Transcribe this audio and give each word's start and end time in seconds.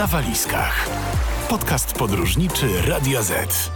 na 0.00 0.06
walizkach. 0.06 0.88
Podcast 1.48 1.98
podróżniczy 1.98 2.66
Radio 2.88 3.22
Z. 3.22 3.70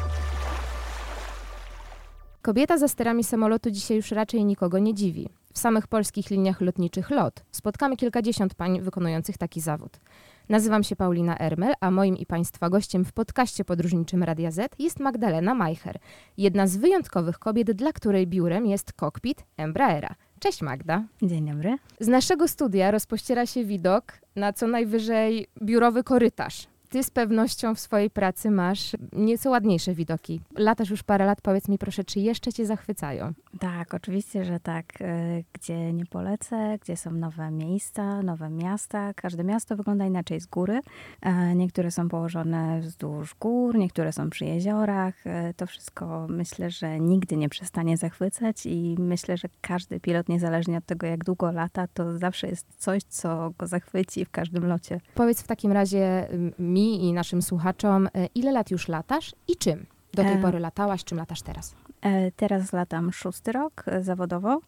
Kobieta 2.43 2.79
za 2.79 2.89
sterami 2.89 3.25
samolotu 3.25 3.71
dzisiaj 3.71 3.97
już 3.97 4.11
raczej 4.11 4.45
nikogo 4.45 4.79
nie 4.79 4.95
dziwi. 4.95 5.29
W 5.53 5.59
samych 5.59 5.87
polskich 5.87 6.31
liniach 6.31 6.61
lotniczych 6.61 7.11
LOT 7.11 7.45
spotkamy 7.51 7.97
kilkadziesiąt 7.97 8.55
pań 8.55 8.81
wykonujących 8.81 9.39
taki 9.39 9.61
zawód. 9.61 10.01
Nazywam 10.49 10.85
się 10.85 10.97
Paulina 10.97 11.39
Ermel, 11.39 11.75
a 11.81 11.91
moim 11.91 12.17
i 12.17 12.27
Państwa 12.27 12.71
gościem 12.71 13.05
w 13.05 13.13
podcaście 13.13 13.65
podróżniczym 13.65 14.23
Radia 14.23 14.51
Z 14.51 14.75
jest 14.79 15.01
Magdalena 15.01 15.55
Majcher, 15.55 15.99
jedna 16.37 16.67
z 16.67 16.77
wyjątkowych 16.77 17.39
kobiet, 17.39 17.73
dla 17.73 17.93
której 17.93 18.27
biurem 18.27 18.67
jest 18.67 18.93
kokpit 18.93 19.45
Embraera. 19.57 20.15
Cześć 20.45 20.63
Magda. 20.63 21.05
Dzień 21.23 21.47
dobry. 21.47 21.77
Z 22.01 22.09
naszego 22.09 22.49
studia 22.49 22.91
rozpościera 22.91 23.47
się 23.47 23.65
widok 23.65 24.13
na 24.37 24.53
co 24.53 24.67
najwyżej 24.67 25.47
biurowy 25.63 26.05
korytarz 26.05 26.67
ty 26.95 27.05
z 27.05 27.11
pewnością 27.11 27.75
w 27.75 27.81
swojej 27.81 28.11
pracy 28.11 28.51
masz 28.51 28.97
nieco 29.13 29.51
ładniejsze 29.51 29.95
widoki. 29.95 30.41
Latasz 30.59 30.91
już 30.91 31.03
parę 31.03 31.27
lat, 31.27 31.41
powiedz 31.41 31.69
mi 31.69 31.79
proszę, 31.79 32.05
czy 32.05 32.21
jeszcze 32.21 32.53
cię 32.53 32.67
zachwycają? 32.67 33.33
Tak, 33.61 33.95
oczywiście, 33.95 34.45
że 34.45 34.61
tak. 34.61 34.85
E, 35.01 35.43
gdzie 35.53 35.93
nie 35.93 36.07
polecę, 36.07 36.79
gdzie 36.83 36.97
są 36.97 37.11
nowe 37.11 37.51
miejsca, 37.51 38.23
nowe 38.23 38.51
miasta. 38.51 39.15
Każde 39.15 39.45
miasto 39.45 39.77
wygląda 39.77 40.07
inaczej 40.07 40.41
z 40.41 40.47
góry. 40.47 40.81
E, 41.23 41.55
niektóre 41.55 41.91
są 41.91 42.09
położone 42.09 42.81
wzdłuż 42.81 43.35
gór, 43.41 43.75
niektóre 43.79 44.13
są 44.13 44.31
przy 44.31 44.45
jeziorach. 44.45 45.27
E, 45.27 45.55
to 45.55 45.67
wszystko 45.67 46.27
myślę, 46.31 46.71
że 46.71 47.01
nigdy 47.01 47.37
nie 47.37 47.49
przestanie 47.49 47.97
zachwycać 47.97 48.67
i 48.67 48.97
myślę, 48.99 49.37
że 49.37 49.49
każdy 49.61 50.01
pilot, 50.01 50.29
niezależnie 50.29 50.79
od 50.79 50.87
tego, 50.87 51.07
jak 51.07 51.25
długo 51.25 51.53
lata, 51.53 51.87
to 51.95 52.19
zawsze 52.19 52.49
jest 52.49 52.67
coś, 52.79 53.03
co 53.03 53.53
go 53.59 53.67
zachwyci 53.67 54.25
w 54.25 54.31
każdym 54.31 54.67
locie. 54.67 55.01
Powiedz 55.15 55.43
w 55.43 55.47
takim 55.47 55.73
razie 55.73 56.29
mi, 56.59 56.84
i 56.85 57.13
naszym 57.13 57.43
słuchaczom, 57.43 58.09
e, 58.15 58.27
ile 58.35 58.53
lat 58.53 58.71
już 58.71 58.89
latasz 58.89 59.35
i 59.49 59.57
czym? 59.57 59.87
Do 60.15 60.23
tej 60.23 60.33
e... 60.33 60.43
pory 60.43 60.59
latałaś, 60.59 61.05
czym 61.05 61.19
latasz 61.19 61.43
teraz? 61.43 61.75
E, 62.01 62.33
teraz 62.33 62.73
latam 62.73 63.13
szósty 63.13 63.53
rok 63.53 63.85
zawodowo. 64.01 64.61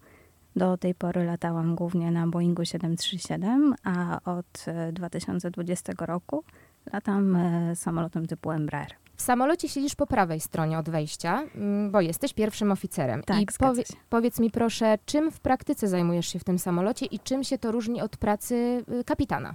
Do 0.57 0.77
tej 0.77 0.95
pory 0.95 1.25
latałam 1.25 1.75
głównie 1.75 2.11
na 2.11 2.27
Boeingu 2.27 2.65
737, 2.65 3.75
a 3.85 4.21
od 4.25 4.65
2020 4.93 5.93
roku 5.99 6.45
latam 6.93 7.39
samolotem 7.75 8.27
typu 8.27 8.51
Embraer. 8.51 8.97
W 9.17 9.23
samolocie 9.23 9.69
siedzisz 9.69 9.95
po 9.95 10.07
prawej 10.07 10.41
stronie 10.41 10.79
od 10.79 10.91
wejścia, 10.91 11.43
mm, 11.55 11.91
bo 11.91 12.01
jesteś 12.01 12.35
pierwszym 12.35 12.73
oficerem. 12.73 13.23
Tak, 13.23 13.41
I 13.41 13.47
powie, 13.59 13.83
powiedz 14.09 14.41
mi 14.41 14.51
proszę, 14.51 14.99
czym 15.07 15.31
w 15.31 15.41
praktyce 15.41 15.89
zajmujesz 15.89 16.27
się 16.27 16.39
w 16.39 16.45
tym 16.45 16.59
samolocie 16.59 17.07
i 17.07 17.19
czym 17.19 17.45
się 17.45 17.59
to 17.59 17.73
różni 17.73 18.01
od 18.01 18.17
pracy 18.17 18.85
y, 19.01 19.05
kapitana? 19.05 19.55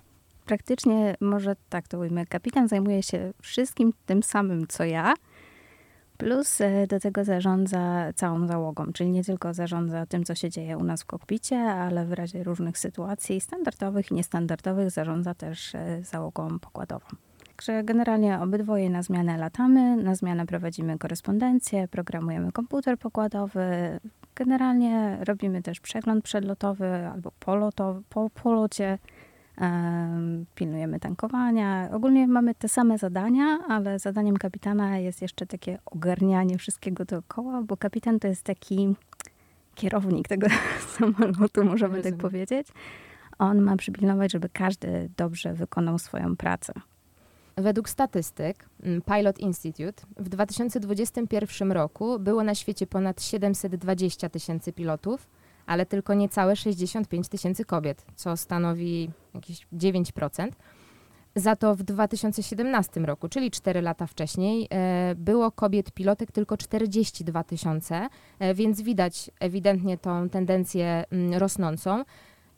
Praktycznie, 0.52 1.16
może 1.22 1.56
tak 1.70 1.88
to 1.88 2.00
ujmę, 2.00 2.26
kapitan 2.26 2.68
zajmuje 2.68 3.04
się 3.04 3.34
wszystkim 3.42 3.94
tym 4.06 4.24
samym, 4.24 4.68
co 4.68 4.84
ja, 4.84 5.14
plus 6.18 6.62
e, 6.62 6.88
do 6.88 7.00
tego 7.00 7.24
zarządza 7.24 8.14
całą 8.16 8.48
załogą, 8.48 8.94
czyli 8.94 9.12
nie 9.12 9.24
tylko 9.24 9.54
zarządza 9.54 10.06
tym, 10.06 10.24
co 10.24 10.36
się 10.36 10.50
dzieje 10.50 10.78
u 10.78 10.84
nas 10.84 11.04
w 11.04 11.06
kokpicie, 11.06 11.58
ale 11.58 12.06
w 12.06 12.14
razie 12.14 12.44
różnych 12.44 12.78
sytuacji 12.78 13.42
standardowych 13.42 14.12
i 14.12 14.14
niestandardowych 14.14 14.92
zarządza 14.92 15.34
też 15.34 15.76
e, 15.76 16.04
załogą 16.04 16.60
pokładową. 16.60 17.08
Także 17.48 17.84
generalnie 17.84 18.40
obydwoje 18.40 18.90
na 18.90 19.04
zmianę 19.04 19.38
latamy, 19.38 19.98
na 19.98 20.16
zmianę 20.16 20.46
prowadzimy 20.46 20.98
korespondencję, 20.98 21.88
programujemy 21.88 22.52
komputer 22.52 22.98
pokładowy, 22.98 24.00
generalnie 24.36 25.18
robimy 25.22 25.62
też 25.62 25.80
przegląd 25.80 26.24
przedlotowy 26.24 27.08
albo 27.14 27.32
polotowy, 27.40 28.02
po 28.10 28.30
polocie, 28.30 28.98
pilnujemy 30.56 31.00
tankowania. 31.00 31.90
Ogólnie 31.92 32.28
mamy 32.28 32.56
te 32.56 32.70
same 32.70 32.98
zadania, 32.98 33.60
ale 33.68 34.00
zadaniem 34.00 34.38
kapitana 34.38 34.98
jest 34.98 35.22
jeszcze 35.22 35.46
takie 35.46 35.80
ogarnianie 35.86 36.58
wszystkiego 36.58 37.06
dookoła, 37.06 37.62
bo 37.62 37.78
kapitan 37.78 38.20
to 38.20 38.28
jest 38.28 38.44
taki 38.44 38.96
kierownik 39.76 40.28
tego 40.28 40.48
samolotu, 40.98 41.64
możemy 41.64 41.74
tak 41.74 41.82
Rozumiem. 41.82 42.04
tak 42.04 42.18
powiedzieć. 42.18 42.68
On 43.40 43.62
ma 43.62 43.78
przypilnować, 43.78 44.32
żeby 44.32 44.50
każdy 44.50 45.10
dobrze 45.18 45.54
wykonał 45.54 46.00
swoją 46.00 46.36
pracę. 46.36 46.74
Według 47.58 47.90
statystyk 47.90 48.66
mm, 48.84 49.02
Pilot 49.02 49.40
Institute 49.40 50.04
w 50.18 50.30
2021 50.30 51.72
roku 51.72 52.20
było 52.20 52.44
na 52.44 52.56
świecie 52.56 52.88
ponad 52.88 53.24
720 53.24 54.30
tysięcy 54.30 54.74
pilotów, 54.74 55.28
ale 55.72 55.86
tylko 55.86 56.14
niecałe 56.14 56.56
65 56.56 57.30
tysięcy 57.30 57.66
kobiet, 57.66 58.06
co 58.16 58.38
stanowi 58.38 59.10
jakieś 59.34 59.68
9%. 59.74 60.50
Za 61.36 61.56
to 61.56 61.76
w 61.76 61.84
2017 61.84 63.00
roku, 63.00 63.30
czyli 63.30 63.52
4 63.52 63.82
lata 63.82 64.08
wcześniej, 64.08 64.68
e, 64.70 65.16
było 65.16 65.52
kobiet 65.52 65.92
pilotek 65.92 66.32
tylko 66.32 66.58
42 66.58 67.44
tysiące, 67.44 68.08
e, 68.40 68.54
więc 68.54 68.82
widać 68.82 69.32
ewidentnie 69.40 69.98
tą 69.98 70.30
tendencję 70.30 71.04
mm, 71.12 71.34
rosnącą. 71.34 72.04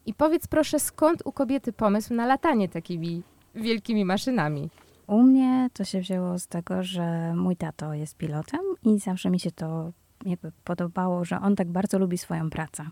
I 0.05 0.13
powiedz 0.13 0.47
proszę, 0.47 0.79
skąd 0.79 1.21
u 1.25 1.31
kobiety 1.31 1.73
pomysł 1.73 2.13
na 2.13 2.25
latanie 2.25 2.69
takimi 2.69 3.23
wielkimi 3.55 4.05
maszynami? 4.05 4.69
U 5.07 5.23
mnie 5.23 5.69
to 5.73 5.83
się 5.83 5.99
wzięło 5.99 6.39
z 6.39 6.47
tego, 6.47 6.83
że 6.83 7.33
mój 7.35 7.55
tato 7.55 7.93
jest 7.93 8.17
pilotem 8.17 8.61
i 8.83 8.99
zawsze 8.99 9.29
mi 9.29 9.39
się 9.39 9.51
to 9.51 9.91
jakby 10.25 10.51
podobało, 10.63 11.25
że 11.25 11.39
on 11.39 11.55
tak 11.55 11.67
bardzo 11.67 11.99
lubi 11.99 12.17
swoją 12.17 12.49
pracę 12.49 12.85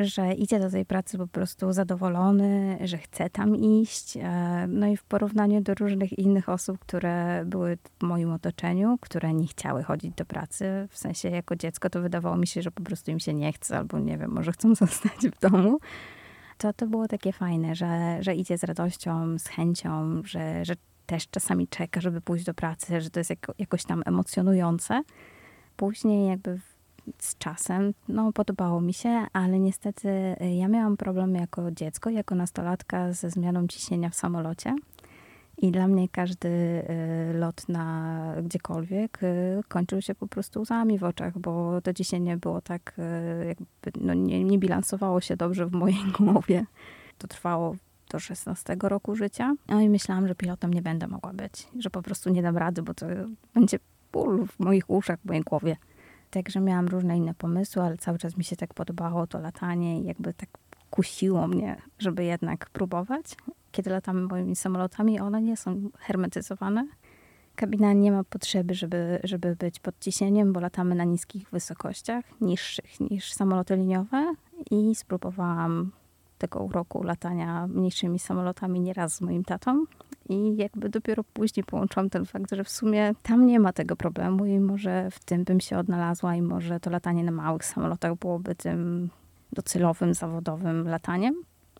że 0.00 0.34
idzie 0.34 0.60
do 0.60 0.70
tej 0.70 0.84
pracy 0.84 1.18
po 1.18 1.26
prostu 1.26 1.72
zadowolony, 1.72 2.78
że 2.84 2.98
chce 2.98 3.30
tam 3.30 3.56
iść. 3.56 4.16
E, 4.16 4.66
no 4.68 4.86
i 4.86 4.96
w 4.96 5.04
porównaniu 5.04 5.60
do 5.60 5.74
różnych 5.74 6.18
innych 6.18 6.48
osób, 6.48 6.78
które 6.78 7.44
były 7.46 7.78
w 7.98 8.02
moim 8.02 8.32
otoczeniu, 8.32 8.98
które 9.00 9.34
nie 9.34 9.46
chciały 9.46 9.82
chodzić 9.82 10.14
do 10.14 10.24
pracy, 10.24 10.88
w 10.90 10.98
sensie 10.98 11.28
jako 11.28 11.56
dziecko, 11.56 11.90
to 11.90 12.00
wydawało 12.00 12.36
mi 12.36 12.46
się, 12.46 12.62
że 12.62 12.70
po 12.70 12.82
prostu 12.82 13.10
im 13.10 13.20
się 13.20 13.34
nie 13.34 13.52
chce, 13.52 13.78
albo 13.78 13.98
nie 13.98 14.18
wiem, 14.18 14.30
może 14.30 14.52
chcą 14.52 14.74
zostać 14.84 15.28
w 15.36 15.40
domu. 15.40 15.78
To, 16.58 16.72
to 16.72 16.86
było 16.86 17.08
takie 17.08 17.32
fajne, 17.32 17.74
że, 17.74 18.18
że 18.20 18.34
idzie 18.34 18.58
z 18.58 18.64
radością, 18.64 19.38
z 19.38 19.46
chęcią, 19.46 20.22
że, 20.24 20.64
że 20.64 20.74
też 21.06 21.28
czasami 21.30 21.68
czeka, 21.68 22.00
żeby 22.00 22.20
pójść 22.20 22.44
do 22.44 22.54
pracy, 22.54 23.00
że 23.00 23.10
to 23.10 23.20
jest 23.20 23.30
jako, 23.30 23.54
jakoś 23.58 23.84
tam 23.84 24.02
emocjonujące. 24.06 25.02
Później 25.76 26.28
jakby 26.28 26.60
z 27.18 27.38
czasem, 27.38 27.94
no 28.08 28.32
podobało 28.32 28.80
mi 28.80 28.94
się, 28.94 29.26
ale 29.32 29.58
niestety 29.58 30.08
y, 30.08 30.54
ja 30.54 30.68
miałam 30.68 30.96
problem 30.96 31.34
jako 31.34 31.70
dziecko, 31.70 32.10
jako 32.10 32.34
nastolatka 32.34 33.12
ze 33.12 33.30
zmianą 33.30 33.66
ciśnienia 33.66 34.10
w 34.10 34.14
samolocie. 34.14 34.76
I 35.58 35.70
dla 35.70 35.88
mnie 35.88 36.08
każdy 36.08 36.48
y, 36.48 37.38
lot 37.38 37.68
na 37.68 38.34
gdziekolwiek 38.42 39.22
y, 39.22 39.60
kończył 39.68 40.02
się 40.02 40.14
po 40.14 40.26
prostu 40.26 40.60
łzami 40.60 40.98
w 40.98 41.04
oczach, 41.04 41.38
bo 41.38 41.80
to 41.80 41.94
ciśnienie 41.94 42.36
było 42.36 42.60
tak, 42.60 42.94
jakby 43.48 44.00
no 44.00 44.14
nie, 44.14 44.44
nie 44.44 44.58
bilansowało 44.58 45.20
się 45.20 45.36
dobrze 45.36 45.66
w 45.66 45.72
mojej 45.72 46.04
głowie. 46.18 46.66
To 47.18 47.28
trwało 47.28 47.76
do 48.10 48.18
16 48.18 48.76
roku 48.82 49.16
życia. 49.16 49.54
No 49.68 49.80
i 49.80 49.88
myślałam, 49.88 50.28
że 50.28 50.34
pilotem 50.34 50.74
nie 50.74 50.82
będę 50.82 51.06
mogła 51.06 51.32
być, 51.32 51.68
że 51.78 51.90
po 51.90 52.02
prostu 52.02 52.30
nie 52.30 52.42
dam 52.42 52.56
rady, 52.56 52.82
bo 52.82 52.94
to 52.94 53.06
będzie 53.54 53.78
ból 54.12 54.46
w 54.46 54.58
moich 54.58 54.90
uszach, 54.90 55.18
w 55.20 55.24
mojej 55.24 55.42
głowie. 55.42 55.76
Także 56.30 56.60
miałam 56.60 56.88
różne 56.88 57.16
inne 57.16 57.34
pomysły, 57.34 57.82
ale 57.82 57.96
cały 57.96 58.18
czas 58.18 58.36
mi 58.36 58.44
się 58.44 58.56
tak 58.56 58.74
podobało 58.74 59.26
to 59.26 59.40
latanie 59.40 60.00
i 60.00 60.04
jakby 60.04 60.34
tak 60.34 60.48
kusiło 60.90 61.48
mnie, 61.48 61.76
żeby 61.98 62.24
jednak 62.24 62.70
próbować. 62.70 63.36
Kiedy 63.72 63.90
latamy 63.90 64.20
moimi 64.20 64.56
samolotami, 64.56 65.20
one 65.20 65.42
nie 65.42 65.56
są 65.56 65.90
hermetyzowane. 65.98 66.86
Kabina 67.56 67.92
nie 67.92 68.12
ma 68.12 68.24
potrzeby, 68.24 68.74
żeby, 68.74 69.20
żeby 69.24 69.56
być 69.56 69.80
pod 69.80 69.94
ciśnieniem, 70.00 70.52
bo 70.52 70.60
latamy 70.60 70.94
na 70.94 71.04
niskich 71.04 71.50
wysokościach, 71.50 72.24
niższych 72.40 73.00
niż 73.00 73.32
samoloty 73.32 73.76
liniowe 73.76 74.34
i 74.70 74.94
spróbowałam 74.94 75.92
tego 76.38 76.60
uroku 76.60 77.02
latania 77.02 77.66
mniejszymi 77.66 78.18
samolotami 78.18 78.80
nieraz 78.80 79.14
z 79.14 79.20
moim 79.20 79.44
tatą. 79.44 79.84
I 80.30 80.56
jakby 80.56 80.88
dopiero 80.88 81.24
później 81.24 81.64
połączyłam 81.64 82.10
ten 82.10 82.26
fakt, 82.26 82.54
że 82.54 82.64
w 82.64 82.70
sumie 82.70 83.12
tam 83.22 83.46
nie 83.46 83.60
ma 83.60 83.72
tego 83.72 83.96
problemu 83.96 84.46
i 84.46 84.60
może 84.60 85.10
w 85.10 85.24
tym 85.24 85.44
bym 85.44 85.60
się 85.60 85.78
odnalazła 85.78 86.34
i 86.34 86.42
może 86.42 86.80
to 86.80 86.90
latanie 86.90 87.24
na 87.24 87.32
małych 87.32 87.64
samolotach 87.64 88.14
byłoby 88.14 88.54
tym 88.54 89.10
docelowym, 89.52 90.14
zawodowym 90.14 90.88
lataniem. 90.88 91.34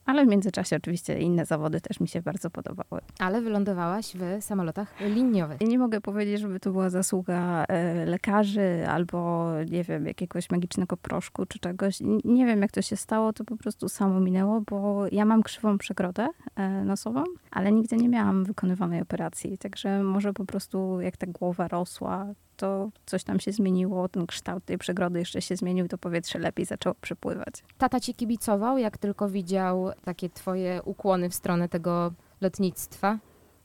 Ale 0.06 0.24
w 0.24 0.28
międzyczasie 0.28 0.76
oczywiście 0.76 1.18
inne 1.18 1.46
zawody 1.46 1.80
też 1.80 2.00
mi 2.00 2.08
się 2.08 2.22
bardzo 2.22 2.50
podobały. 2.50 3.00
Ale 3.18 3.42
wylądowałaś 3.42 4.12
w 4.14 4.44
samolotach 4.44 5.00
liniowych. 5.00 5.60
Nie 5.60 5.78
mogę 5.78 6.00
powiedzieć, 6.00 6.40
żeby 6.40 6.60
to 6.60 6.72
była 6.72 6.90
zasługa 6.90 7.64
e, 7.68 8.06
lekarzy 8.06 8.84
albo, 8.88 9.50
nie 9.70 9.84
wiem, 9.84 10.06
jakiegoś 10.06 10.50
magicznego 10.50 10.96
proszku 10.96 11.46
czy 11.46 11.58
czegoś. 11.58 11.98
Nie 12.24 12.46
wiem, 12.46 12.62
jak 12.62 12.72
to 12.72 12.82
się 12.82 12.96
stało, 12.96 13.32
to 13.32 13.44
po 13.44 13.56
prostu 13.56 13.88
samo 13.88 14.20
minęło, 14.20 14.60
bo 14.60 15.04
ja 15.12 15.24
mam 15.24 15.42
krzywą 15.42 15.78
przegrodę 15.78 16.28
e, 16.56 16.84
nosową, 16.84 17.24
ale 17.50 17.72
nigdy 17.72 17.96
nie 17.96 18.08
miałam 18.08 18.44
wykonywanej 18.44 19.02
operacji. 19.02 19.58
Także 19.58 20.02
może 20.02 20.32
po 20.32 20.44
prostu 20.44 21.00
jak 21.00 21.16
ta 21.16 21.26
głowa 21.26 21.68
rosła, 21.68 22.26
to 22.60 22.90
coś 23.06 23.24
tam 23.24 23.40
się 23.40 23.52
zmieniło, 23.52 24.08
ten 24.08 24.26
kształt 24.26 24.64
tej 24.64 24.78
przegrody 24.78 25.18
jeszcze 25.18 25.42
się 25.42 25.56
zmienił, 25.56 25.88
to 25.88 25.98
powietrze 25.98 26.38
lepiej 26.38 26.66
zaczęło 26.66 26.94
przepływać. 27.00 27.54
Tata 27.78 28.00
ci 28.00 28.14
kibicował, 28.14 28.78
jak 28.78 28.98
tylko 28.98 29.28
widział 29.28 29.90
takie 30.04 30.30
twoje 30.30 30.82
ukłony 30.84 31.30
w 31.30 31.34
stronę 31.34 31.68
tego 31.68 32.12
lotnictwa? 32.40 33.18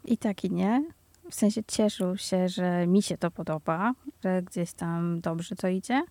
I 0.05 0.17
tak 0.17 0.43
i 0.43 0.51
nie. 0.51 0.85
W 1.31 1.35
sensie 1.35 1.63
cieszył 1.63 2.17
się, 2.17 2.49
że 2.49 2.87
mi 2.87 3.01
się 3.01 3.17
to 3.17 3.31
podoba, 3.31 3.93
że 4.23 4.41
gdzieś 4.41 4.73
tam 4.73 5.21
dobrze 5.21 5.55
to 5.55 5.67
idzie, 5.67 6.03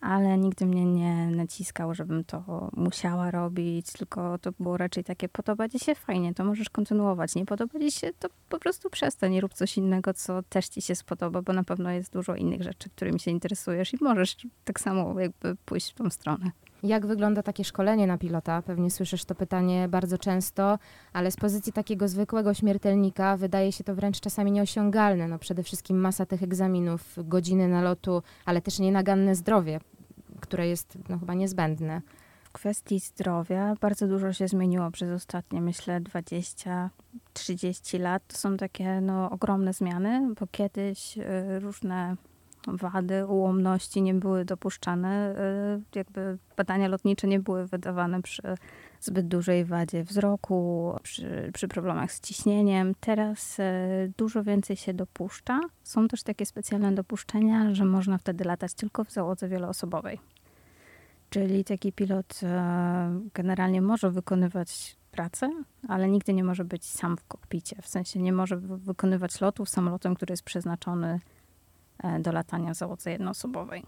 ale 0.00 0.38
nigdy 0.38 0.66
mnie 0.66 0.84
nie 0.84 1.26
naciskał, 1.26 1.94
żebym 1.94 2.24
to 2.24 2.70
musiała 2.76 3.30
robić, 3.30 3.92
tylko 3.92 4.38
to 4.38 4.52
było 4.60 4.76
raczej 4.76 5.04
takie 5.04 5.28
podoba 5.28 5.68
ci 5.68 5.78
się 5.78 5.94
fajnie, 5.94 6.34
to 6.34 6.44
możesz 6.44 6.70
kontynuować. 6.70 7.34
Nie 7.34 7.46
podoba 7.46 7.78
ci 7.78 7.90
się, 7.90 8.10
to 8.18 8.28
po 8.48 8.58
prostu 8.58 8.90
przestań, 8.90 9.40
rób 9.40 9.54
coś 9.54 9.76
innego, 9.76 10.14
co 10.14 10.42
też 10.42 10.68
ci 10.68 10.82
się 10.82 10.94
spodoba, 10.94 11.42
bo 11.42 11.52
na 11.52 11.64
pewno 11.64 11.90
jest 11.90 12.12
dużo 12.12 12.34
innych 12.34 12.62
rzeczy, 12.62 12.90
którymi 12.90 13.20
się 13.20 13.30
interesujesz 13.30 13.94
i 13.94 13.98
możesz 14.00 14.36
tak 14.64 14.80
samo 14.80 15.20
jakby 15.20 15.56
pójść 15.64 15.90
w 15.90 15.94
tą 15.94 16.10
stronę. 16.10 16.50
Jak 16.82 17.06
wygląda 17.06 17.42
takie 17.42 17.64
szkolenie 17.64 18.06
na 18.06 18.18
pilota? 18.18 18.62
Pewnie 18.62 18.90
słyszysz 18.90 19.24
to 19.24 19.34
pytanie 19.34 19.88
bardzo 19.88 20.18
często, 20.18 20.78
ale 21.12 21.30
z 21.30 21.36
pozycji 21.36 21.72
takiego 21.72 22.08
zwykłego 22.08 22.54
śmiertelnika 22.54 23.36
wydaje 23.36 23.72
się 23.72 23.84
to 23.84 23.94
wręcz 23.94 24.20
czasami 24.20 24.52
nieosiągalne. 24.52 25.28
No 25.28 25.38
przede 25.38 25.62
wszystkim 25.62 26.00
masa 26.00 26.26
tych 26.26 26.42
egzaminów, 26.42 27.16
godziny 27.16 27.68
nalotu, 27.68 28.22
ale 28.44 28.60
też 28.60 28.78
nienaganne 28.78 29.34
zdrowie, 29.34 29.80
które 30.40 30.68
jest 30.68 30.98
no, 31.08 31.18
chyba 31.18 31.34
niezbędne. 31.34 32.02
W 32.44 32.52
kwestii 32.52 33.00
zdrowia 33.00 33.74
bardzo 33.80 34.08
dużo 34.08 34.32
się 34.32 34.48
zmieniło 34.48 34.90
przez 34.90 35.10
ostatnie, 35.10 35.60
myślę, 35.60 36.00
20-30 36.00 38.00
lat. 38.00 38.26
To 38.26 38.36
są 38.36 38.56
takie 38.56 39.00
no, 39.00 39.30
ogromne 39.30 39.72
zmiany, 39.72 40.34
bo 40.40 40.46
kiedyś 40.46 41.18
y, 41.18 41.60
różne 41.60 42.16
wady, 42.66 43.26
ułomności 43.26 44.02
nie 44.02 44.14
były 44.14 44.44
dopuszczane. 44.44 45.34
Y, 45.94 45.98
jakby 45.98 46.38
badania 46.56 46.88
lotnicze 46.88 47.26
nie 47.26 47.40
były 47.40 47.66
wydawane 47.66 48.22
przy 48.22 48.42
zbyt 49.00 49.28
dużej 49.28 49.64
wadzie 49.64 50.04
wzroku, 50.04 50.94
przy, 51.02 51.50
przy 51.54 51.68
problemach 51.68 52.12
z 52.12 52.20
ciśnieniem. 52.20 52.94
Teraz 53.00 53.58
y, 53.58 53.62
dużo 54.16 54.42
więcej 54.42 54.76
się 54.76 54.94
dopuszcza. 54.94 55.60
Są 55.82 56.08
też 56.08 56.22
takie 56.22 56.46
specjalne 56.46 56.92
dopuszczenia, 56.92 57.74
że 57.74 57.84
można 57.84 58.18
wtedy 58.18 58.44
latać 58.44 58.74
tylko 58.74 59.04
w 59.04 59.10
załodze 59.10 59.48
wieloosobowej. 59.48 60.20
Czyli 61.30 61.64
taki 61.64 61.92
pilot 61.92 62.40
e, 62.42 63.20
generalnie 63.34 63.82
może 63.82 64.10
wykonywać 64.10 64.96
pracę, 65.10 65.50
ale 65.88 66.08
nigdy 66.08 66.34
nie 66.34 66.44
może 66.44 66.64
być 66.64 66.84
sam 66.84 67.16
w 67.16 67.24
kokpicie. 67.24 67.76
W 67.82 67.88
sensie 67.88 68.20
nie 68.20 68.32
może 68.32 68.56
wykonywać 68.56 69.40
lotów 69.40 69.68
samolotem, 69.68 70.14
który 70.14 70.32
jest 70.32 70.42
przeznaczony 70.42 71.20
do 72.20 72.32
latania 72.32 72.74
w 72.74 72.76
załodze 72.76 73.10
jednoosobowej. 73.10 73.82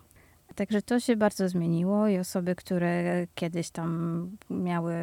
Także 0.55 0.83
to 0.83 1.01
się 1.01 1.17
bardzo 1.17 1.49
zmieniło 1.49 2.09
i 2.09 2.19
osoby, 2.19 2.55
które 2.55 3.27
kiedyś 3.35 3.71
tam 3.71 4.31
miały 4.51 4.95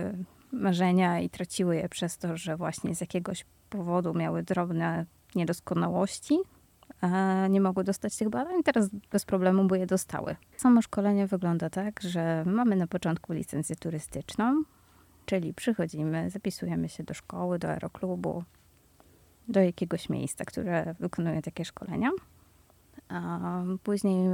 marzenia 0.52 1.20
i 1.20 1.30
traciły 1.30 1.76
je 1.76 1.90
przez 1.90 2.18
to, 2.18 2.38
że 2.38 2.58
właśnie 2.58 2.96
z 2.96 3.02
jakiegoś 3.02 3.46
powodu 3.70 4.14
miały 4.14 4.44
drobne 4.44 5.06
niedoskonałości, 5.36 6.40
nie 7.50 7.62
mogły 7.62 7.84
dostać 7.84 8.18
tych 8.18 8.30
badań, 8.30 8.64
teraz 8.64 8.90
bez 9.12 9.26
problemu 9.26 9.68
by 9.68 9.80
je 9.80 9.86
dostały. 9.86 10.36
Samo 10.58 10.82
szkolenie 10.82 11.28
wygląda 11.28 11.70
tak, 11.70 12.02
że 12.02 12.44
mamy 12.46 12.76
na 12.76 12.88
początku 12.88 13.34
licencję 13.34 13.76
turystyczną, 13.76 14.64
czyli 15.26 15.54
przychodzimy, 15.54 16.30
zapisujemy 16.30 16.90
się 16.90 17.04
do 17.04 17.14
szkoły, 17.14 17.60
do 17.60 17.70
aeroklubu, 17.70 18.44
do 19.48 19.60
jakiegoś 19.60 20.10
miejsca, 20.10 20.46
które 20.46 20.96
wykonuje 21.00 21.42
takie 21.42 21.66
szkolenia. 21.66 22.10
Później 23.84 24.30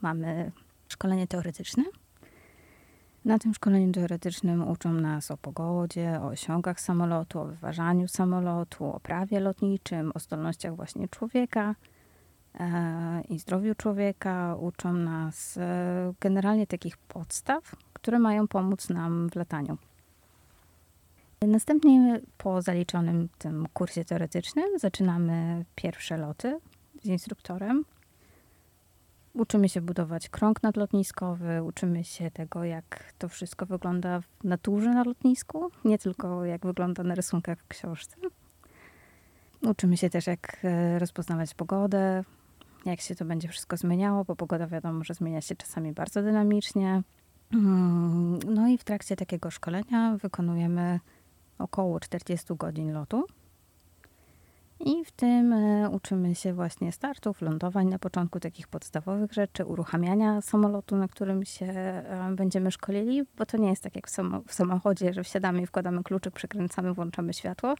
mamy 0.00 0.52
szkolenie 0.88 1.26
teoretyczne. 1.26 1.84
Na 3.24 3.38
tym 3.38 3.54
szkoleniu 3.54 3.92
teoretycznym 3.92 4.68
uczą 4.68 4.92
nas 4.92 5.30
o 5.30 5.36
pogodzie, 5.36 6.20
o 6.22 6.26
osiągach 6.26 6.80
samolotu, 6.80 7.40
o 7.40 7.44
wyważaniu 7.44 8.08
samolotu, 8.08 8.84
o 8.84 9.00
prawie 9.00 9.40
lotniczym, 9.40 10.12
o 10.14 10.18
zdolnościach 10.18 10.76
właśnie 10.76 11.08
człowieka– 11.08 11.74
E, 12.60 13.22
i 13.28 13.38
zdrowiu 13.38 13.74
człowieka, 13.74 14.56
uczą 14.60 14.92
nas 14.92 15.56
e, 15.56 16.12
generalnie 16.20 16.66
takich 16.66 16.96
podstaw, 16.96 17.76
które 17.92 18.18
mają 18.18 18.48
pomóc 18.48 18.88
nam 18.88 19.30
w 19.30 19.36
lataniu. 19.36 19.78
Następnie 21.42 22.20
po 22.38 22.62
zaliczonym 22.62 23.28
tym 23.38 23.66
kursie 23.72 24.04
teoretycznym 24.04 24.78
zaczynamy 24.78 25.64
pierwsze 25.74 26.16
loty 26.16 26.60
z 27.02 27.06
instruktorem. 27.06 27.84
Uczymy 29.34 29.68
się 29.68 29.80
budować 29.80 30.28
krąg 30.28 30.62
nadlotniskowy, 30.62 31.62
uczymy 31.62 32.04
się 32.04 32.30
tego, 32.30 32.64
jak 32.64 33.12
to 33.18 33.28
wszystko 33.28 33.66
wygląda 33.66 34.20
w 34.20 34.44
naturze 34.44 34.90
na 34.90 35.04
lotnisku, 35.04 35.70
nie 35.84 35.98
tylko 35.98 36.44
jak 36.44 36.66
wygląda 36.66 37.02
na 37.02 37.14
rysunkach 37.14 37.58
w 37.58 37.68
książce. 37.68 38.16
Uczymy 39.62 39.96
się 39.96 40.10
też, 40.10 40.26
jak 40.26 40.58
e, 40.64 40.98
rozpoznawać 40.98 41.54
pogodę, 41.54 42.24
jak 42.84 43.00
się 43.00 43.14
to 43.14 43.24
będzie 43.24 43.48
wszystko 43.48 43.76
zmieniało, 43.76 44.24
bo 44.24 44.36
pogoda 44.36 44.66
wiadomo, 44.66 45.04
że 45.04 45.14
zmienia 45.14 45.40
się 45.40 45.56
czasami 45.56 45.92
bardzo 45.92 46.22
dynamicznie. 46.22 47.02
Mm, 47.52 48.38
no 48.38 48.68
i 48.68 48.78
w 48.78 48.84
trakcie 48.84 49.16
takiego 49.16 49.50
szkolenia 49.50 50.16
wykonujemy 50.22 51.00
około 51.58 52.00
40 52.00 52.46
godzin 52.56 52.92
lotu. 52.92 53.24
I 54.84 55.04
w 55.04 55.12
tym 55.12 55.52
e, 55.52 55.90
uczymy 55.90 56.34
się 56.34 56.52
właśnie 56.52 56.92
startów, 56.92 57.42
lądowań 57.42 57.86
na 57.86 57.98
początku, 57.98 58.40
takich 58.40 58.68
podstawowych 58.68 59.32
rzeczy, 59.32 59.64
uruchamiania 59.64 60.40
samolotu, 60.40 60.96
na 60.96 61.08
którym 61.08 61.44
się 61.44 61.66
e, 61.66 62.32
będziemy 62.36 62.70
szkolili, 62.70 63.22
bo 63.38 63.46
to 63.46 63.56
nie 63.56 63.68
jest 63.68 63.82
tak 63.82 63.96
jak 63.96 64.08
w, 64.46 64.54
samochodzie, 64.54 65.12
że 65.12 65.24
wsiadamy 65.24 65.62
i 65.62 65.66
wkładamy 65.66 66.02
kluczyk, 66.02 66.34
przekręcamy, 66.34 66.94
włączamy 66.94 67.34
światło. 67.34 67.74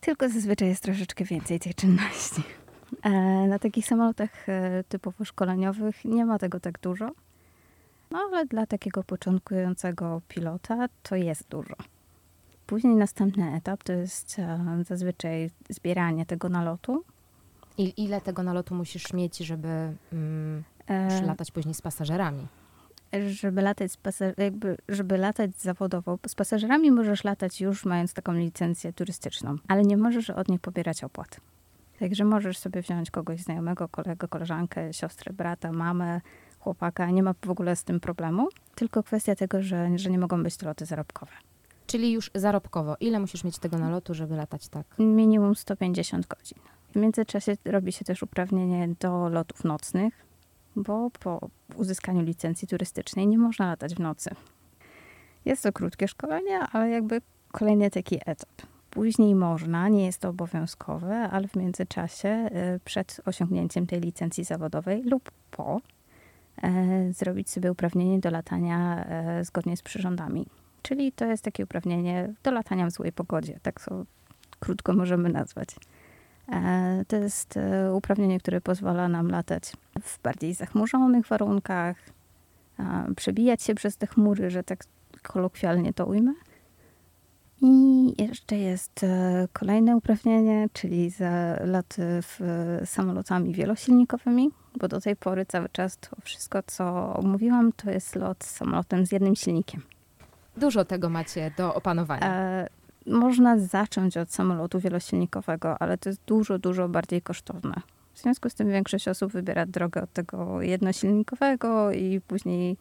Tylko 0.00 0.28
zazwyczaj 0.28 0.68
jest 0.68 0.82
troszeczkę 0.82 1.24
więcej 1.24 1.60
tej 1.60 1.74
czynności. 1.74 2.42
E, 3.02 3.10
na 3.48 3.58
takich 3.58 3.86
samolotach 3.86 4.46
typowo 4.88 5.24
szkoleniowych 5.24 6.04
nie 6.04 6.24
ma 6.26 6.38
tego 6.38 6.60
tak 6.60 6.80
dużo, 6.80 7.10
no 8.10 8.18
ale 8.18 8.46
dla 8.46 8.66
takiego 8.66 9.04
początkującego 9.04 10.22
pilota 10.28 10.88
to 11.02 11.16
jest 11.16 11.48
dużo. 11.48 11.74
Później 12.70 12.96
następny 12.96 13.54
etap 13.54 13.82
to 13.82 13.92
jest 13.92 14.38
e, 14.38 14.84
zazwyczaj 14.84 15.50
zbieranie 15.68 16.26
tego 16.26 16.48
nalotu. 16.48 17.04
I 17.78 18.04
ile 18.04 18.20
tego 18.20 18.42
nalotu 18.42 18.74
musisz 18.74 19.12
mieć, 19.12 19.38
żeby 19.38 19.68
mm, 20.12 20.62
e, 20.86 21.22
latać 21.22 21.50
później 21.50 21.74
z 21.74 21.82
pasażerami? 21.82 22.46
Żeby 23.30 23.62
latać, 23.62 23.92
z 23.92 23.98
jakby, 24.38 24.76
żeby 24.88 25.18
latać 25.18 25.50
zawodowo, 25.58 26.18
z 26.26 26.34
pasażerami 26.34 26.90
możesz 26.90 27.24
latać 27.24 27.60
już 27.60 27.84
mając 27.84 28.14
taką 28.14 28.32
licencję 28.32 28.92
turystyczną, 28.92 29.56
ale 29.68 29.82
nie 29.82 29.96
możesz 29.96 30.30
od 30.30 30.48
nich 30.48 30.60
pobierać 30.60 31.04
opłat. 31.04 31.40
Także 31.98 32.24
możesz 32.24 32.58
sobie 32.58 32.82
wziąć 32.82 33.10
kogoś 33.10 33.40
znajomego, 33.40 33.88
kolegę, 33.88 34.28
koleżankę, 34.28 34.92
siostrę, 34.92 35.32
brata, 35.32 35.72
mamę, 35.72 36.20
chłopaka. 36.60 37.10
Nie 37.10 37.22
ma 37.22 37.34
w 37.46 37.50
ogóle 37.50 37.76
z 37.76 37.84
tym 37.84 38.00
problemu. 38.00 38.48
Tylko 38.74 39.02
kwestia 39.02 39.34
tego, 39.34 39.62
że, 39.62 39.98
że 39.98 40.10
nie 40.10 40.18
mogą 40.18 40.42
być 40.42 40.56
to 40.56 40.66
loty 40.66 40.86
zarobkowe. 40.86 41.32
Czyli 41.90 42.12
już 42.12 42.30
zarobkowo. 42.34 42.96
Ile 43.00 43.20
musisz 43.20 43.44
mieć 43.44 43.58
tego 43.58 43.78
nalotu, 43.78 44.14
żeby 44.14 44.36
latać 44.36 44.68
tak? 44.68 44.86
Minimum 44.98 45.54
150 45.54 46.26
godzin. 46.26 46.58
W 46.92 46.96
międzyczasie 46.96 47.56
robi 47.64 47.92
się 47.92 48.04
też 48.04 48.22
uprawnienie 48.22 48.88
do 49.00 49.28
lotów 49.28 49.64
nocnych, 49.64 50.26
bo 50.76 51.10
po 51.10 51.48
uzyskaniu 51.76 52.22
licencji 52.22 52.68
turystycznej 52.68 53.26
nie 53.26 53.38
można 53.38 53.66
latać 53.66 53.94
w 53.94 54.00
nocy. 54.00 54.30
Jest 55.44 55.62
to 55.62 55.72
krótkie 55.72 56.08
szkolenie, 56.08 56.58
ale 56.58 56.90
jakby 56.90 57.20
kolejny 57.52 57.90
taki 57.90 58.16
etap. 58.26 58.50
Później 58.90 59.34
można, 59.34 59.88
nie 59.88 60.06
jest 60.06 60.18
to 60.18 60.28
obowiązkowe, 60.28 61.16
ale 61.16 61.48
w 61.48 61.56
międzyczasie 61.56 62.28
y, 62.76 62.80
przed 62.84 63.20
osiągnięciem 63.24 63.86
tej 63.86 64.00
licencji 64.00 64.44
zawodowej 64.44 65.02
lub 65.02 65.30
po 65.50 65.80
y, 66.64 67.12
zrobić 67.12 67.50
sobie 67.50 67.72
uprawnienie 67.72 68.18
do 68.18 68.30
latania 68.30 69.06
y, 69.40 69.44
zgodnie 69.44 69.76
z 69.76 69.82
przyrządami. 69.82 70.46
Czyli 70.82 71.12
to 71.12 71.24
jest 71.24 71.44
takie 71.44 71.64
uprawnienie 71.64 72.34
do 72.42 72.50
latania 72.50 72.86
w 72.86 72.90
złej 72.90 73.12
pogodzie, 73.12 73.58
tak 73.62 73.84
to 73.84 74.04
krótko 74.60 74.92
możemy 74.92 75.28
nazwać. 75.28 75.68
To 77.08 77.16
jest 77.16 77.58
uprawnienie, 77.94 78.40
które 78.40 78.60
pozwala 78.60 79.08
nam 79.08 79.28
latać 79.28 79.72
w 80.02 80.22
bardziej 80.22 80.54
zachmurzonych 80.54 81.26
warunkach, 81.26 81.96
przebijać 83.16 83.62
się 83.62 83.74
przez 83.74 83.96
te 83.96 84.06
chmury, 84.06 84.50
że 84.50 84.62
tak 84.62 84.84
kolokwialnie 85.22 85.92
to 85.92 86.06
ujmę 86.06 86.32
i 87.62 88.22
jeszcze 88.22 88.56
jest 88.56 89.04
e, 89.04 89.48
kolejne 89.52 89.96
uprawnienie, 89.96 90.68
czyli 90.72 91.10
za 91.10 91.56
loty 91.64 92.02
w 92.22 92.40
samolotami 92.84 93.54
wielosilnikowymi, 93.54 94.50
bo 94.80 94.88
do 94.88 95.00
tej 95.00 95.16
pory 95.16 95.46
cały 95.46 95.68
czas 95.68 95.98
to 95.98 96.16
wszystko, 96.22 96.62
co 96.66 97.14
mówiłam, 97.22 97.72
to 97.72 97.90
jest 97.90 98.16
lot 98.16 98.44
samolotem 98.44 99.06
z 99.06 99.12
jednym 99.12 99.36
silnikiem. 99.36 99.82
Dużo 100.56 100.84
tego 100.84 101.08
macie 101.08 101.50
do 101.56 101.74
opanowania. 101.74 102.26
E, 102.26 102.68
można 103.06 103.58
zacząć 103.58 104.16
od 104.16 104.32
samolotu 104.32 104.80
wielosilnikowego, 104.80 105.82
ale 105.82 105.98
to 105.98 106.08
jest 106.08 106.20
dużo, 106.26 106.58
dużo 106.58 106.88
bardziej 106.88 107.22
kosztowne. 107.22 107.74
W 108.14 108.18
związku 108.18 108.50
z 108.50 108.54
tym 108.54 108.68
większość 108.68 109.08
osób 109.08 109.32
wybiera 109.32 109.66
drogę 109.66 110.02
od 110.02 110.12
tego 110.12 110.62
jednosilnikowego 110.62 111.92
i 111.92 112.20
później 112.20 112.76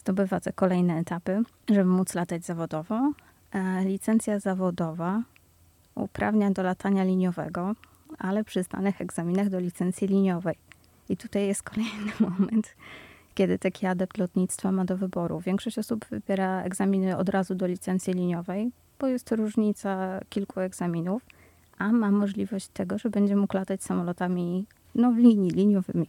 zdobywa 0.00 0.40
te 0.40 0.52
kolejne 0.52 0.98
etapy, 0.98 1.42
żeby 1.70 1.84
móc 1.84 2.14
latać 2.14 2.44
zawodowo. 2.44 3.12
E, 3.52 3.84
licencja 3.84 4.38
zawodowa 4.38 5.22
uprawnień 5.94 6.54
do 6.54 6.62
latania 6.62 7.04
liniowego, 7.04 7.74
ale 8.18 8.44
przy 8.44 8.62
znanych 8.62 9.00
egzaminach 9.00 9.48
do 9.48 9.60
licencji 9.60 10.08
liniowej. 10.08 10.54
I 11.08 11.16
tutaj 11.16 11.46
jest 11.46 11.62
kolejny 11.62 12.12
moment, 12.28 12.74
kiedy 13.38 13.58
taki 13.58 13.86
adept 13.86 14.18
lotnictwa 14.18 14.72
ma 14.72 14.84
do 14.84 14.96
wyboru. 14.96 15.40
Większość 15.40 15.78
osób 15.78 16.04
wybiera 16.10 16.62
egzaminy 16.62 17.16
od 17.16 17.28
razu 17.28 17.54
do 17.54 17.66
licencji 17.66 18.12
liniowej, 18.12 18.70
bo 18.98 19.06
jest 19.06 19.24
to 19.24 19.36
różnica 19.36 20.20
kilku 20.28 20.60
egzaminów, 20.60 21.22
a 21.78 21.92
ma 21.92 22.10
możliwość 22.10 22.68
tego, 22.68 22.98
że 22.98 23.10
będzie 23.10 23.36
mógł 23.36 23.56
latać 23.56 23.82
samolotami 23.82 24.66
no, 24.94 25.12
w 25.12 25.16
linii, 25.16 25.50
liniowymi. 25.50 26.06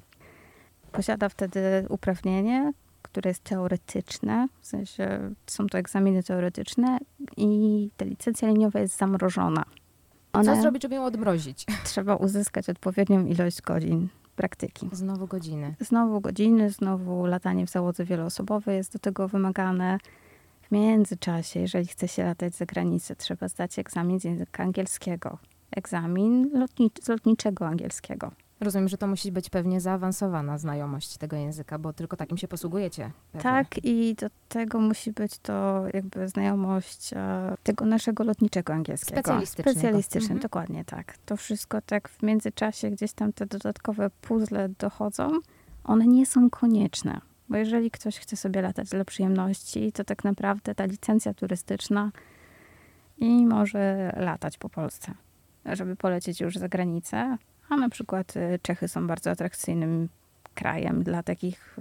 Posiada 0.91 1.29
wtedy 1.29 1.85
uprawnienie, 1.89 2.73
które 3.01 3.29
jest 3.29 3.43
teoretyczne, 3.43 4.47
w 4.61 4.67
sensie 4.67 5.33
są 5.47 5.67
to 5.67 5.77
egzaminy 5.77 6.23
teoretyczne 6.23 6.97
i 7.37 7.89
ta 7.97 8.05
licencja 8.05 8.47
liniowa 8.47 8.79
jest 8.79 8.97
zamrożona. 8.97 9.63
One 10.33 10.55
Co 10.55 10.61
zrobić, 10.61 10.81
żeby 10.83 10.95
ją 10.95 11.05
odmrozić? 11.05 11.65
Trzeba 11.83 12.15
uzyskać 12.15 12.69
odpowiednią 12.69 13.25
ilość 13.25 13.61
godzin 13.61 14.07
praktyki. 14.39 14.89
Znowu 14.91 15.27
godziny. 15.27 15.75
Znowu 15.79 16.21
godziny, 16.21 16.69
znowu 16.69 17.25
latanie 17.25 17.65
w 17.65 17.69
załodze 17.69 18.05
wieloosobowej 18.05 18.77
jest 18.77 18.93
do 18.93 18.99
tego 18.99 19.27
wymagane. 19.27 19.97
W 20.61 20.71
międzyczasie, 20.71 21.59
jeżeli 21.59 21.87
chce 21.87 22.07
się 22.07 22.23
latać 22.23 22.55
za 22.55 22.65
granicę, 22.65 23.15
trzeba 23.15 23.47
zdać 23.47 23.79
egzamin 23.79 24.19
z 24.19 24.23
języka 24.23 24.63
angielskiego. 24.63 25.37
Egzamin 25.71 26.49
lotnic- 26.53 27.03
z 27.03 27.07
lotniczego 27.07 27.67
angielskiego. 27.67 28.31
Rozumiem, 28.61 28.87
że 28.87 28.97
to 28.97 29.07
musi 29.07 29.31
być 29.31 29.49
pewnie 29.49 29.81
zaawansowana 29.81 30.57
znajomość 30.57 31.17
tego 31.17 31.35
języka, 31.35 31.79
bo 31.79 31.93
tylko 31.93 32.17
takim 32.17 32.37
się 32.37 32.47
posługujecie. 32.47 33.11
Pewnie. 33.31 33.43
Tak, 33.43 33.67
i 33.83 34.15
do 34.15 34.27
tego 34.49 34.79
musi 34.79 35.11
być 35.11 35.37
to 35.37 35.83
jakby 35.93 36.29
znajomość 36.29 37.13
e, 37.13 37.55
tego 37.63 37.85
naszego 37.85 38.23
lotniczego 38.23 38.73
angielskiego. 38.73 39.21
Specjalistycznego. 39.21 39.79
Specjalistyczny, 39.79 40.33
mhm. 40.33 40.39
dokładnie 40.39 40.85
tak. 40.85 41.17
To 41.25 41.37
wszystko 41.37 41.81
tak 41.81 42.09
w 42.09 42.23
międzyczasie 42.23 42.91
gdzieś 42.91 43.13
tam 43.13 43.33
te 43.33 43.45
dodatkowe 43.45 44.09
puzzle 44.21 44.69
dochodzą. 44.69 45.31
One 45.83 46.07
nie 46.07 46.25
są 46.25 46.49
konieczne, 46.49 47.21
bo 47.49 47.57
jeżeli 47.57 47.91
ktoś 47.91 48.19
chce 48.19 48.35
sobie 48.35 48.61
latać 48.61 48.89
dla 48.89 49.05
przyjemności, 49.05 49.91
to 49.91 50.03
tak 50.03 50.23
naprawdę 50.23 50.75
ta 50.75 50.85
licencja 50.85 51.33
turystyczna 51.33 52.11
i 53.17 53.45
może 53.45 54.13
latać 54.17 54.57
po 54.57 54.69
Polsce. 54.69 55.13
Żeby 55.65 55.95
polecieć 55.95 56.41
już 56.41 56.55
za 56.55 56.69
granicę, 56.69 57.37
a 57.69 57.75
na 57.75 57.89
przykład 57.89 58.35
y, 58.35 58.59
Czechy 58.61 58.87
są 58.87 59.07
bardzo 59.07 59.31
atrakcyjnym 59.31 60.09
krajem 60.53 61.03
dla 61.03 61.23
takich 61.23 61.79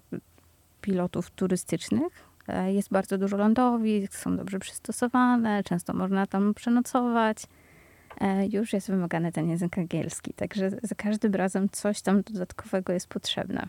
pilotów 0.81 1.31
turystycznych. 1.31 2.29
E, 2.49 2.73
jest 2.73 2.91
bardzo 2.91 3.19
dużo 3.19 3.37
lądowisk, 3.37 4.17
są 4.17 4.37
dobrze 4.37 4.59
przystosowane, 4.59 5.63
często 5.63 5.95
można 5.95 6.27
tam 6.27 6.55
przenocować. 6.55 7.39
E, 8.21 8.47
już 8.47 8.73
jest 8.73 8.91
wymagany 8.91 9.33
ten 9.33 9.49
język 9.49 9.79
angielski, 9.79 10.33
także 10.35 10.71
za 10.83 10.95
każdym 10.95 11.35
razem 11.35 11.69
coś 11.69 12.03
tam 12.03 12.23
dodatkowego 12.23 12.93
jest 12.93 13.07
potrzebne. 13.07 13.67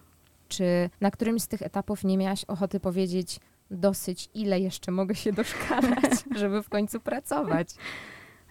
Czy 0.47 0.89
na 1.01 1.11
którymś 1.11 1.41
z 1.41 1.47
tych 1.47 1.61
etapów 1.61 2.03
nie 2.03 2.17
miałaś 2.17 2.45
ochoty 2.45 2.79
powiedzieć 2.79 3.39
dosyć, 3.71 4.29
ile 4.33 4.59
jeszcze 4.59 4.91
mogę 4.91 5.15
się 5.15 5.33
doszkalać, 5.33 6.11
żeby 6.39 6.63
w 6.63 6.69
końcu 6.69 6.99
pracować? 6.99 7.69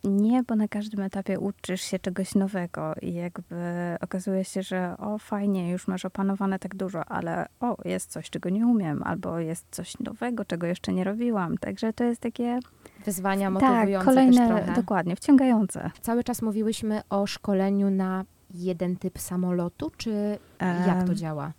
Nie, 0.04 0.42
bo 0.42 0.56
na 0.56 0.68
każdym 0.68 1.00
etapie 1.00 1.40
uczysz 1.40 1.80
się 1.80 1.98
czegoś 1.98 2.34
nowego 2.34 2.94
i 3.02 3.14
jakby 3.14 3.56
okazuje 4.00 4.44
się, 4.44 4.62
że 4.62 4.94
o 4.98 5.18
fajnie, 5.18 5.70
już 5.70 5.88
masz 5.88 6.04
opanowane 6.04 6.58
tak 6.58 6.74
dużo, 6.74 7.04
ale 7.04 7.46
o, 7.60 7.76
jest 7.84 8.10
coś, 8.10 8.30
czego 8.30 8.48
nie 8.48 8.66
umiem, 8.66 9.02
albo 9.02 9.38
jest 9.38 9.66
coś 9.70 9.98
nowego, 9.98 10.44
czego 10.44 10.66
jeszcze 10.66 10.92
nie 10.92 11.04
robiłam. 11.04 11.58
Także 11.58 11.92
to 11.92 12.04
jest 12.04 12.20
takie... 12.20 12.60
Wyzwania 13.04 13.52
tak, 13.52 13.54
motywujące 13.54 14.06
tak, 14.06 14.14
kolejne, 14.14 14.72
dokładnie, 14.76 15.16
wciągające. 15.16 15.90
Cały 16.00 16.24
czas 16.24 16.42
mówiłyśmy 16.42 17.00
o 17.10 17.26
szkoleniu 17.26 17.90
na 17.90 18.24
jeden 18.54 18.96
typ 18.96 19.18
samolotu, 19.18 19.90
czy 19.96 20.38
jak 20.86 21.06
to 21.06 21.14
działa? 21.14 21.52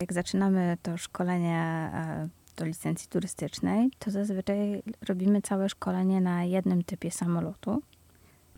Jak 0.00 0.12
zaczynamy 0.12 0.76
to 0.82 0.96
szkolenie 0.96 1.90
e, 1.94 2.28
do 2.62 2.66
licencji 2.66 3.08
turystycznej, 3.08 3.90
to 3.98 4.10
zazwyczaj 4.10 4.82
robimy 5.08 5.42
całe 5.42 5.68
szkolenie 5.68 6.20
na 6.20 6.44
jednym 6.44 6.84
typie 6.84 7.10
samolotu. 7.10 7.82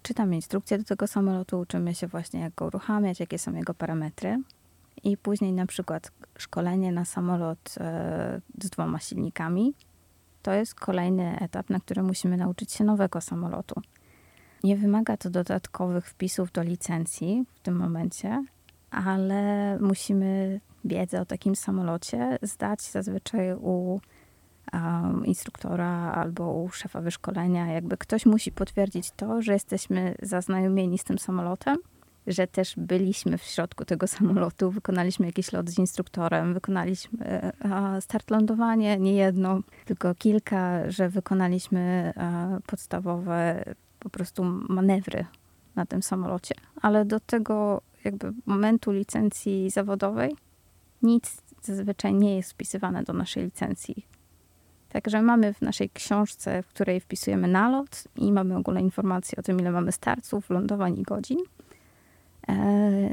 Czytamy 0.03 0.37
instrukcję 0.37 0.79
do 0.79 0.85
tego 0.85 1.07
samolotu, 1.07 1.61
uczymy 1.61 1.95
się 1.95 2.07
właśnie 2.07 2.41
jak 2.41 2.55
go 2.55 2.67
uruchamiać, 2.67 3.21
jakie 3.21 3.39
są 3.39 3.55
jego 3.55 3.75
parametry. 3.75 4.43
I 5.05 5.17
później 5.17 5.53
na 5.53 5.67
przykład 5.67 6.13
szkolenie 6.39 6.93
na 6.93 7.05
samolot 7.05 7.75
e, 7.81 8.41
z 8.63 8.71
dwoma 8.71 8.99
silnikami. 8.99 9.75
To 10.43 10.53
jest 10.53 10.75
kolejny 10.75 11.41
etap, 11.41 11.71
na 11.71 11.81
którym 11.81 12.07
musimy 12.07 12.37
nauczyć 12.37 12.73
się 12.73 12.85
nowego 12.85 13.21
samolotu. 13.21 13.81
Nie 14.65 14.77
wymaga 14.77 15.17
to 15.17 15.31
dodatkowych 15.31 16.09
wpisów 16.09 16.53
do 16.53 16.63
licencji 16.63 17.45
w 17.55 17.61
tym 17.61 17.77
momencie, 17.77 18.45
ale 18.95 19.79
musimy 19.81 20.61
wiedzę 20.85 21.21
o 21.21 21.25
takim 21.25 21.57
samolocie 21.57 22.39
zdać 22.43 22.83
zazwyczaj 22.83 23.55
u 23.55 24.01
um, 24.73 25.27
instruktora 25.27 26.13
albo 26.13 26.53
u 26.53 26.69
szefa 26.69 27.01
wyszkolenia. 27.01 27.73
Jakby 27.73 27.97
ktoś 27.97 28.27
musi 28.27 28.53
potwierdzić 28.53 29.11
to, 29.11 29.43
że 29.43 29.53
jesteśmy 29.53 30.15
zaznajomieni 30.23 30.99
z 30.99 31.05
tym 31.05 31.19
samolotem, 31.19 31.79
że 32.27 32.47
też 32.47 32.75
byliśmy 32.77 33.39
w 33.39 33.43
środku 33.43 33.85
tego 33.85 34.07
samolotu, 34.17 34.71
wykonaliśmy 34.71 35.27
jakiś 35.27 35.53
lot 35.53 35.71
z 35.71 35.79
instruktorem, 35.79 36.55
wykonaliśmy 36.55 37.53
start 38.01 38.31
lądowanie, 38.31 38.99
nie 38.99 39.15
jedno, 39.15 39.61
tylko 39.85 40.15
kilka, 40.15 40.91
że 40.91 41.09
wykonaliśmy 41.09 42.13
podstawowe 42.67 43.65
po 43.99 44.11
prostu 44.11 44.45
manewry 44.69 45.27
na 45.77 45.87
tym 45.87 46.03
samolocie. 46.03 46.55
Ale 46.83 47.05
do 47.05 47.21
tego 47.21 47.83
jakby 48.05 48.33
momentu 48.47 48.93
licencji 48.93 49.71
zawodowej 49.71 50.37
nic 51.03 51.43
zazwyczaj 51.63 52.15
nie 52.15 52.37
jest 52.37 52.53
wpisywane 52.53 53.03
do 53.03 53.13
naszej 53.13 53.45
licencji. 53.45 54.07
Także 54.89 55.23
mamy 55.23 55.55
w 55.55 55.63
naszej 55.63 55.91
książce, 55.91 56.63
w 56.63 56.67
której 56.67 57.01
wpisujemy 57.01 57.49
nalot 57.49 58.05
i 58.17 58.33
mamy 58.33 58.57
ogólne 58.57 58.81
informacje 58.81 59.39
o 59.39 59.43
tym, 59.43 59.61
ile 59.61 59.71
mamy 59.71 59.93
starców, 59.93 60.51
lądowań 60.51 60.99
i 60.99 61.03
godzin, 61.03 61.39
e, 62.49 62.55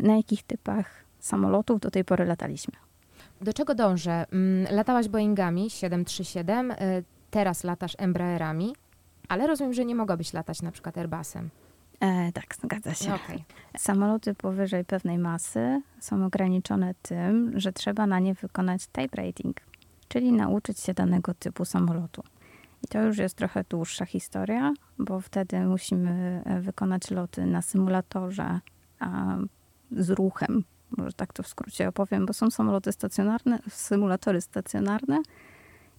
na 0.01 0.17
jakich 0.17 0.43
typach 0.43 1.03
samolotów 1.19 1.79
do 1.79 1.91
tej 1.91 2.05
pory 2.05 2.25
lataliśmy. 2.25 2.73
Do 3.41 3.53
czego 3.53 3.75
dążę? 3.75 4.25
Mm, 4.31 4.75
latałaś 4.75 5.07
Boeingami 5.07 5.69
737, 5.69 6.71
e, 6.71 6.75
teraz 7.31 7.63
latasz 7.63 7.95
Embraerami, 7.97 8.75
ale 9.27 9.47
rozumiem, 9.47 9.73
że 9.73 9.85
nie 9.85 9.95
mogłabyś 9.95 10.33
latać 10.33 10.61
na 10.61 10.71
przykład 10.71 10.97
Airbusem. 10.97 11.49
E, 12.01 12.31
tak, 12.31 12.55
zgadza 12.63 12.93
się. 12.93 13.13
Okay. 13.13 13.43
Samoloty 13.77 14.35
powyżej 14.35 14.85
pewnej 14.85 15.17
masy 15.17 15.81
są 15.99 16.25
ograniczone 16.25 16.93
tym, 17.01 17.59
że 17.59 17.73
trzeba 17.73 18.07
na 18.07 18.19
nie 18.19 18.33
wykonać 18.33 18.87
type 18.87 19.21
rating, 19.21 19.57
czyli 20.07 20.31
nauczyć 20.31 20.79
się 20.79 20.93
danego 20.93 21.33
typu 21.33 21.65
samolotu. 21.65 22.23
I 22.83 22.87
to 22.87 23.01
już 23.01 23.17
jest 23.17 23.35
trochę 23.35 23.63
dłuższa 23.69 24.05
historia, 24.05 24.73
bo 24.99 25.21
wtedy 25.21 25.59
musimy 25.59 26.41
e, 26.45 26.61
wykonać 26.61 27.11
loty 27.11 27.45
na 27.45 27.61
symulatorze 27.61 28.59
z 29.91 30.09
ruchem. 30.09 30.63
Może 30.97 31.13
tak 31.13 31.33
to 31.33 31.43
w 31.43 31.47
skrócie 31.47 31.87
opowiem, 31.87 32.25
bo 32.25 32.33
są 32.33 32.51
samoloty 32.51 32.91
stacjonarne, 32.91 33.59
symulatory 33.69 34.41
stacjonarne 34.41 35.21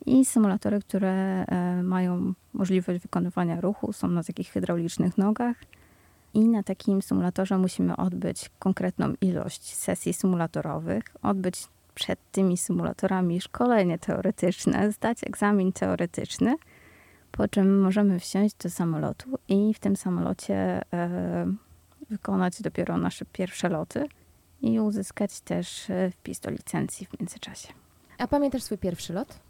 i 0.06 0.25
symulatory, 0.25 0.80
które 0.80 1.12
e, 1.12 1.82
mają 1.82 2.32
możliwość 2.52 3.00
wykonywania 3.00 3.61
ruchu, 3.61 3.92
są 3.92 4.09
na 4.09 4.23
takich 4.23 4.49
hydraulicznych 4.49 5.18
nogach 5.18 5.56
i 6.34 6.48
na 6.48 6.62
takim 6.62 7.02
symulatorze 7.02 7.58
musimy 7.58 7.96
odbyć 7.96 8.50
konkretną 8.58 9.14
ilość 9.20 9.74
sesji 9.74 10.12
symulatorowych, 10.12 11.04
odbyć 11.22 11.68
przed 11.94 12.18
tymi 12.32 12.56
symulatorami 12.56 13.40
szkolenie 13.40 13.98
teoretyczne, 13.98 14.92
zdać 14.92 15.18
egzamin 15.26 15.72
teoretyczny, 15.72 16.56
po 17.32 17.48
czym 17.48 17.80
możemy 17.80 18.20
wsiąść 18.20 18.54
do 18.54 18.70
samolotu 18.70 19.38
i 19.48 19.74
w 19.74 19.78
tym 19.78 19.96
samolocie 19.96 20.82
e, 20.92 21.46
wykonać 22.10 22.62
dopiero 22.62 22.96
nasze 22.96 23.24
pierwsze 23.24 23.68
loty 23.68 24.06
i 24.60 24.80
uzyskać 24.80 25.40
też 25.40 25.90
e, 25.90 26.10
wpis 26.10 26.40
do 26.40 26.50
licencji 26.50 27.06
w 27.06 27.20
międzyczasie. 27.20 27.68
A 28.18 28.26
pamiętasz 28.26 28.62
swój 28.62 28.78
pierwszy 28.78 29.12
lot? 29.12 29.40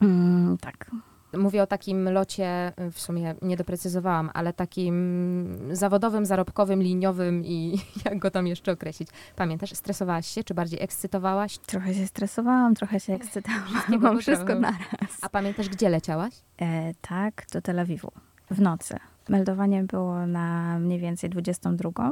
Mm, 0.00 0.58
tak. 0.58 0.90
Mówię 1.38 1.62
o 1.62 1.66
takim 1.66 2.08
locie, 2.08 2.72
w 2.92 3.00
sumie 3.00 3.34
nie 3.42 3.56
doprecyzowałam, 3.56 4.30
ale 4.34 4.52
takim 4.52 5.58
zawodowym, 5.72 6.26
zarobkowym, 6.26 6.82
liniowym 6.82 7.44
i 7.44 7.78
jak 8.04 8.18
go 8.18 8.30
tam 8.30 8.46
jeszcze 8.46 8.72
określić. 8.72 9.08
Pamiętasz, 9.36 9.72
stresowałaś 9.72 10.26
się, 10.26 10.44
czy 10.44 10.54
bardziej 10.54 10.82
ekscytowałaś? 10.82 11.58
Trochę 11.58 11.94
się 11.94 12.06
stresowałam, 12.06 12.74
trochę 12.74 13.00
się 13.00 13.14
ekscytowałam. 13.14 14.00
Mam 14.00 14.18
wszystko 14.18 14.54
naraz. 14.54 15.18
A 15.22 15.28
pamiętasz, 15.28 15.68
gdzie 15.68 15.88
leciałaś? 15.88 16.34
E, 16.60 16.94
tak, 17.00 17.46
do 17.52 17.62
Tel 17.62 17.78
Awiwu. 17.78 18.12
W 18.50 18.60
nocy. 18.60 18.96
Meldowanie 19.28 19.82
było 19.82 20.26
na 20.26 20.78
mniej 20.78 20.98
więcej 20.98 21.30
22. 21.30 22.10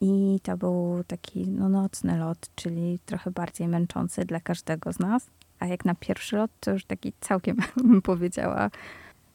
I 0.00 0.40
to 0.42 0.56
był 0.56 1.04
taki 1.06 1.48
no, 1.48 1.68
nocny 1.68 2.18
lot, 2.18 2.50
czyli 2.54 2.98
trochę 3.06 3.30
bardziej 3.30 3.68
męczący 3.68 4.24
dla 4.24 4.40
każdego 4.40 4.92
z 4.92 4.98
nas 4.98 5.26
a 5.62 5.66
jak 5.66 5.84
na 5.84 5.94
pierwszy 5.94 6.36
lot, 6.36 6.50
to 6.60 6.70
już 6.70 6.84
taki 6.84 7.12
całkiem, 7.20 7.56
bym 7.84 8.02
powiedziała, 8.02 8.70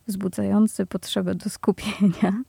wzbudzający 0.07 0.85
potrzebę 0.85 1.35
do 1.35 1.49
skupienia. 1.49 2.43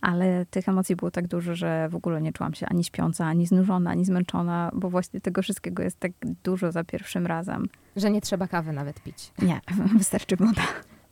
ale 0.00 0.46
tych 0.46 0.68
emocji 0.68 0.96
było 0.96 1.10
tak 1.10 1.28
dużo, 1.28 1.54
że 1.54 1.88
w 1.88 1.94
ogóle 1.94 2.20
nie 2.22 2.32
czułam 2.32 2.54
się 2.54 2.66
ani 2.66 2.84
śpiąca, 2.84 3.26
ani 3.26 3.46
znużona, 3.46 3.90
ani 3.90 4.04
zmęczona, 4.04 4.70
bo 4.74 4.90
właśnie 4.90 5.20
tego 5.20 5.42
wszystkiego 5.42 5.82
jest 5.82 6.00
tak 6.00 6.12
dużo 6.44 6.72
za 6.72 6.84
pierwszym 6.84 7.26
razem. 7.26 7.66
Że 7.96 8.10
nie 8.10 8.20
trzeba 8.20 8.48
kawy 8.48 8.72
nawet 8.72 9.02
pić. 9.02 9.32
Nie, 9.42 9.60
wystarczy 9.98 10.36
woda. 10.36 10.62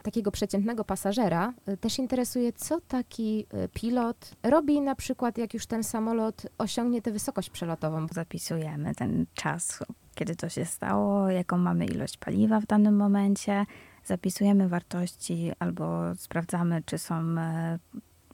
Takiego 0.03 0.31
przeciętnego 0.31 0.85
pasażera 0.85 1.53
y, 1.69 1.77
też 1.77 1.99
interesuje, 1.99 2.53
co 2.53 2.81
taki 2.81 3.47
y, 3.65 3.69
pilot 3.69 4.37
robi 4.43 4.81
na 4.81 4.95
przykład, 4.95 5.39
jak 5.39 5.55
już 5.55 5.67
ten 5.67 5.85
samolot 5.85 6.47
osiągnie 6.59 7.03
tę 7.03 7.13
wysokość 7.13 7.51
przelotową. 7.51 8.07
Zapisujemy 8.13 8.95
ten 8.95 9.27
czas, 9.35 9.83
kiedy 10.19 10.37
to 10.37 10.49
się 10.49 10.65
stało, 10.65 11.31
jaką 11.31 11.59
mamy 11.59 11.87
ilość 11.87 12.17
paliwa 12.17 12.61
w 12.61 12.67
danym 12.67 12.97
momencie, 12.97 13.67
zapisujemy 14.05 14.69
wartości 14.69 15.53
albo 15.59 16.15
sprawdzamy, 16.15 16.83
czy 16.87 16.99
są 16.99 17.15
e, 17.15 17.79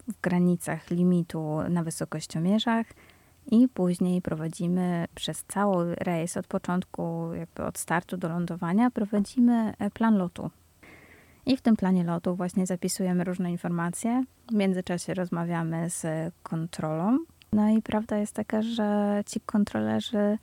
w 0.08 0.20
granicach 0.20 0.90
limitu 0.90 1.58
na 1.70 1.82
wysokościomierzach 1.82 2.86
i 3.50 3.68
później 3.68 4.22
prowadzimy 4.22 5.04
przez 5.14 5.44
cały 5.48 5.94
rejs 5.94 6.36
od 6.36 6.46
początku, 6.46 7.34
jakby 7.34 7.64
od 7.64 7.78
startu 7.78 8.16
do 8.16 8.28
lądowania, 8.28 8.90
prowadzimy 8.90 9.74
e, 9.78 9.90
plan 9.90 10.16
lotu. 10.16 10.50
I 11.46 11.56
w 11.56 11.60
tym 11.60 11.76
planie 11.76 12.04
lotu 12.04 12.36
właśnie 12.36 12.66
zapisujemy 12.66 13.24
różne 13.24 13.50
informacje. 13.50 14.24
W 14.50 14.54
międzyczasie 14.54 15.14
rozmawiamy 15.14 15.90
z 15.90 16.32
kontrolą. 16.42 17.18
No 17.52 17.68
i 17.68 17.82
prawda 17.82 18.18
jest 18.18 18.34
taka, 18.34 18.62
że 18.62 19.22
ci 19.26 19.40
kontrolerzy 19.40 20.38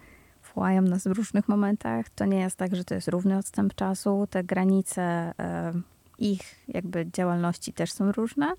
wołają 0.55 0.81
nas 0.81 1.03
w 1.03 1.11
różnych 1.11 1.47
momentach. 1.47 2.09
To 2.09 2.25
nie 2.25 2.39
jest 2.39 2.55
tak, 2.55 2.75
że 2.75 2.83
to 2.83 2.95
jest 2.95 3.07
równy 3.07 3.37
odstęp 3.37 3.75
czasu. 3.75 4.27
Te 4.29 4.43
granice 4.43 5.01
e, 5.39 5.73
ich 6.19 6.55
jakby 6.67 7.05
działalności 7.13 7.73
też 7.73 7.91
są 7.91 8.11
różne. 8.11 8.53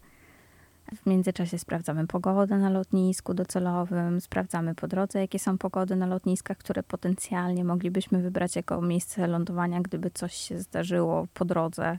W 0.97 1.07
międzyczasie 1.07 1.59
sprawdzamy 1.59 2.07
pogodę 2.07 2.59
na 2.59 2.71
lotnisku 2.71 3.35
docelowym, 3.35 4.21
sprawdzamy 4.21 4.75
po 4.75 4.89
drodze, 4.89 5.21
jakie 5.21 5.39
są 5.39 5.59
pogody 5.59 5.97
na 5.97 6.07
lotniskach, 6.07 6.59
które 6.59 6.83
potencjalnie 6.83 7.65
moglibyśmy 7.65 8.23
wybrać 8.23 8.57
jako 8.57 8.83
miejsce 8.83 9.27
lądowania, 9.27 9.81
gdyby 9.81 10.11
coś 10.11 10.35
się 10.35 10.59
zdarzyło 10.59 11.27
po 11.35 11.45
drodze. 11.45 11.99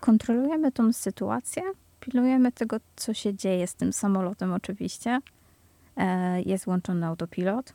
Kontrolujemy 0.00 0.72
tą 0.72 0.92
sytuację, 0.92 1.62
pilnujemy 2.00 2.52
tego, 2.52 2.76
co 2.96 3.14
się 3.14 3.34
dzieje 3.34 3.66
z 3.66 3.74
tym 3.74 3.92
samolotem, 3.92 4.52
oczywiście. 4.52 5.20
E, 5.96 6.42
jest 6.42 6.64
włączony 6.64 7.06
autopilot, 7.06 7.72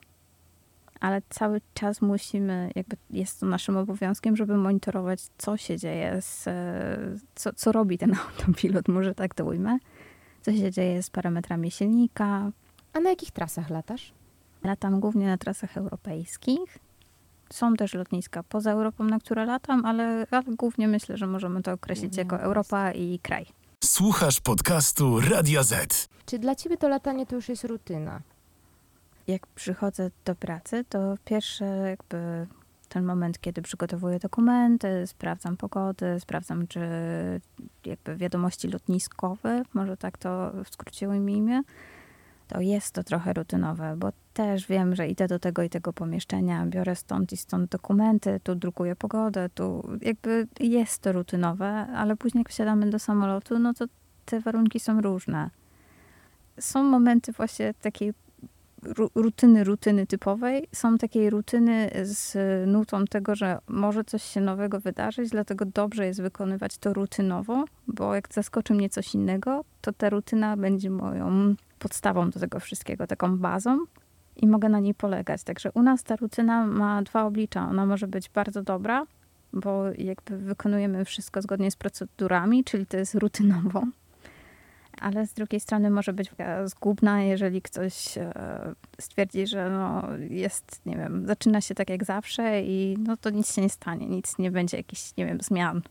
ale 1.00 1.22
cały 1.28 1.60
czas 1.74 2.02
musimy, 2.02 2.70
jakby 2.74 2.96
jest 3.10 3.40
to 3.40 3.46
naszym 3.46 3.76
obowiązkiem, 3.76 4.36
żeby 4.36 4.56
monitorować, 4.56 5.20
co 5.38 5.56
się 5.56 5.78
dzieje, 5.78 6.22
z, 6.22 6.44
co, 7.34 7.52
co 7.52 7.72
robi 7.72 7.98
ten 7.98 8.14
autopilot, 8.24 8.88
może 8.88 9.14
tak 9.14 9.34
to 9.34 9.44
ujmę 9.44 9.78
co 10.44 10.52
się 10.52 10.70
dzieje 10.70 11.02
z 11.02 11.10
parametrami 11.10 11.70
silnika. 11.70 12.50
A 12.92 13.00
na 13.00 13.10
jakich 13.10 13.30
trasach 13.30 13.70
latasz? 13.70 14.12
Latam 14.64 15.00
głównie 15.00 15.26
na 15.26 15.38
trasach 15.38 15.76
europejskich. 15.76 16.78
Są 17.52 17.74
też 17.74 17.94
lotniska 17.94 18.42
poza 18.42 18.72
Europą, 18.72 19.04
na 19.04 19.18
które 19.18 19.44
latam, 19.44 19.84
ale, 19.84 20.26
ale 20.30 20.42
głównie 20.48 20.88
myślę, 20.88 21.16
że 21.16 21.26
możemy 21.26 21.62
to 21.62 21.72
określić 21.72 22.16
jako 22.16 22.40
Europa 22.40 22.92
i 22.92 23.18
kraj. 23.18 23.46
Słuchasz 23.84 24.40
podcastu 24.40 25.20
Radio 25.20 25.62
Z. 25.62 26.08
Czy 26.26 26.38
dla 26.38 26.54
ciebie 26.54 26.76
to 26.76 26.88
latanie 26.88 27.26
to 27.26 27.36
już 27.36 27.48
jest 27.48 27.64
rutyna? 27.64 28.20
Jak 29.26 29.46
przychodzę 29.46 30.10
do 30.24 30.34
pracy, 30.34 30.84
to 30.88 31.14
pierwsze 31.24 31.64
jakby 31.64 32.46
ten 32.88 33.04
moment, 33.04 33.40
kiedy 33.40 33.62
przygotowuję 33.62 34.18
dokumenty, 34.18 35.06
sprawdzam 35.06 35.56
pogody, 35.56 36.20
sprawdzam, 36.20 36.66
czy 36.66 36.80
jakby 37.86 38.16
wiadomości 38.16 38.68
lotniskowe, 38.68 39.62
może 39.74 39.96
tak 39.96 40.18
to 40.18 40.52
w 40.64 40.68
skrócie 40.68 41.08
ujmijmy, 41.08 41.62
to 42.48 42.60
jest 42.60 42.94
to 42.94 43.04
trochę 43.04 43.32
rutynowe, 43.32 43.96
bo 43.96 44.08
też 44.34 44.66
wiem, 44.66 44.94
że 44.94 45.08
idę 45.08 45.28
do 45.28 45.38
tego 45.38 45.62
i 45.62 45.70
tego 45.70 45.92
pomieszczenia, 45.92 46.66
biorę 46.66 46.96
stąd 46.96 47.32
i 47.32 47.36
stąd 47.36 47.70
dokumenty, 47.70 48.40
tu 48.42 48.54
drukuję 48.54 48.96
pogodę, 48.96 49.48
tu 49.48 49.88
jakby 50.00 50.46
jest 50.60 51.02
to 51.02 51.12
rutynowe, 51.12 51.66
ale 51.74 52.16
później 52.16 52.40
jak 52.40 52.48
wsiadamy 52.48 52.90
do 52.90 52.98
samolotu, 52.98 53.58
no 53.58 53.74
to 53.74 53.84
te 54.24 54.40
warunki 54.40 54.80
są 54.80 55.00
różne. 55.00 55.50
Są 56.60 56.82
momenty 56.82 57.32
właśnie 57.32 57.74
takiej 57.74 58.14
rutyny, 59.14 59.64
rutyny 59.64 60.06
typowej, 60.06 60.68
są 60.72 60.98
takie 60.98 61.30
rutyny 61.30 61.90
z 62.02 62.36
nutą 62.68 63.04
tego, 63.04 63.34
że 63.34 63.58
może 63.68 64.04
coś 64.04 64.22
się 64.22 64.40
nowego 64.40 64.80
wydarzyć, 64.80 65.30
dlatego 65.30 65.64
dobrze 65.64 66.06
jest 66.06 66.22
wykonywać 66.22 66.78
to 66.78 66.92
rutynowo, 66.92 67.64
bo 67.88 68.14
jak 68.14 68.34
zaskoczy 68.34 68.74
mnie 68.74 68.88
coś 68.88 69.14
innego, 69.14 69.64
to 69.80 69.92
ta 69.92 70.10
rutyna 70.10 70.56
będzie 70.56 70.90
moją 70.90 71.54
podstawą 71.78 72.30
do 72.30 72.40
tego 72.40 72.60
wszystkiego, 72.60 73.06
taką 73.06 73.38
bazą 73.38 73.78
i 74.36 74.46
mogę 74.46 74.68
na 74.68 74.80
niej 74.80 74.94
polegać. 74.94 75.42
Także 75.42 75.72
u 75.72 75.82
nas 75.82 76.02
ta 76.02 76.16
rutyna 76.16 76.66
ma 76.66 77.02
dwa 77.02 77.24
oblicza. 77.24 77.68
Ona 77.68 77.86
może 77.86 78.06
być 78.08 78.30
bardzo 78.30 78.62
dobra, 78.62 79.06
bo 79.52 79.84
jakby 79.98 80.38
wykonujemy 80.38 81.04
wszystko 81.04 81.42
zgodnie 81.42 81.70
z 81.70 81.76
procedurami, 81.76 82.64
czyli 82.64 82.86
to 82.86 82.96
jest 82.96 83.14
rutynowo 83.14 83.82
ale 85.00 85.26
z 85.26 85.32
drugiej 85.32 85.60
strony 85.60 85.90
może 85.90 86.12
być 86.12 86.30
zgubna, 86.64 87.22
jeżeli 87.22 87.62
ktoś 87.62 88.18
e, 88.18 88.74
stwierdzi, 89.00 89.46
że 89.46 89.70
no 89.70 90.02
jest, 90.30 90.80
nie 90.86 90.96
wiem, 90.96 91.26
zaczyna 91.26 91.60
się 91.60 91.74
tak 91.74 91.90
jak 91.90 92.04
zawsze 92.04 92.62
i 92.62 92.96
no 92.98 93.16
to 93.16 93.30
nic 93.30 93.54
się 93.54 93.62
nie 93.62 93.70
stanie, 93.70 94.06
nic 94.06 94.38
nie 94.38 94.50
będzie 94.50 94.76
jakichś, 94.76 95.16
nie 95.16 95.26
wiem, 95.26 95.38
zmian. 95.40 95.82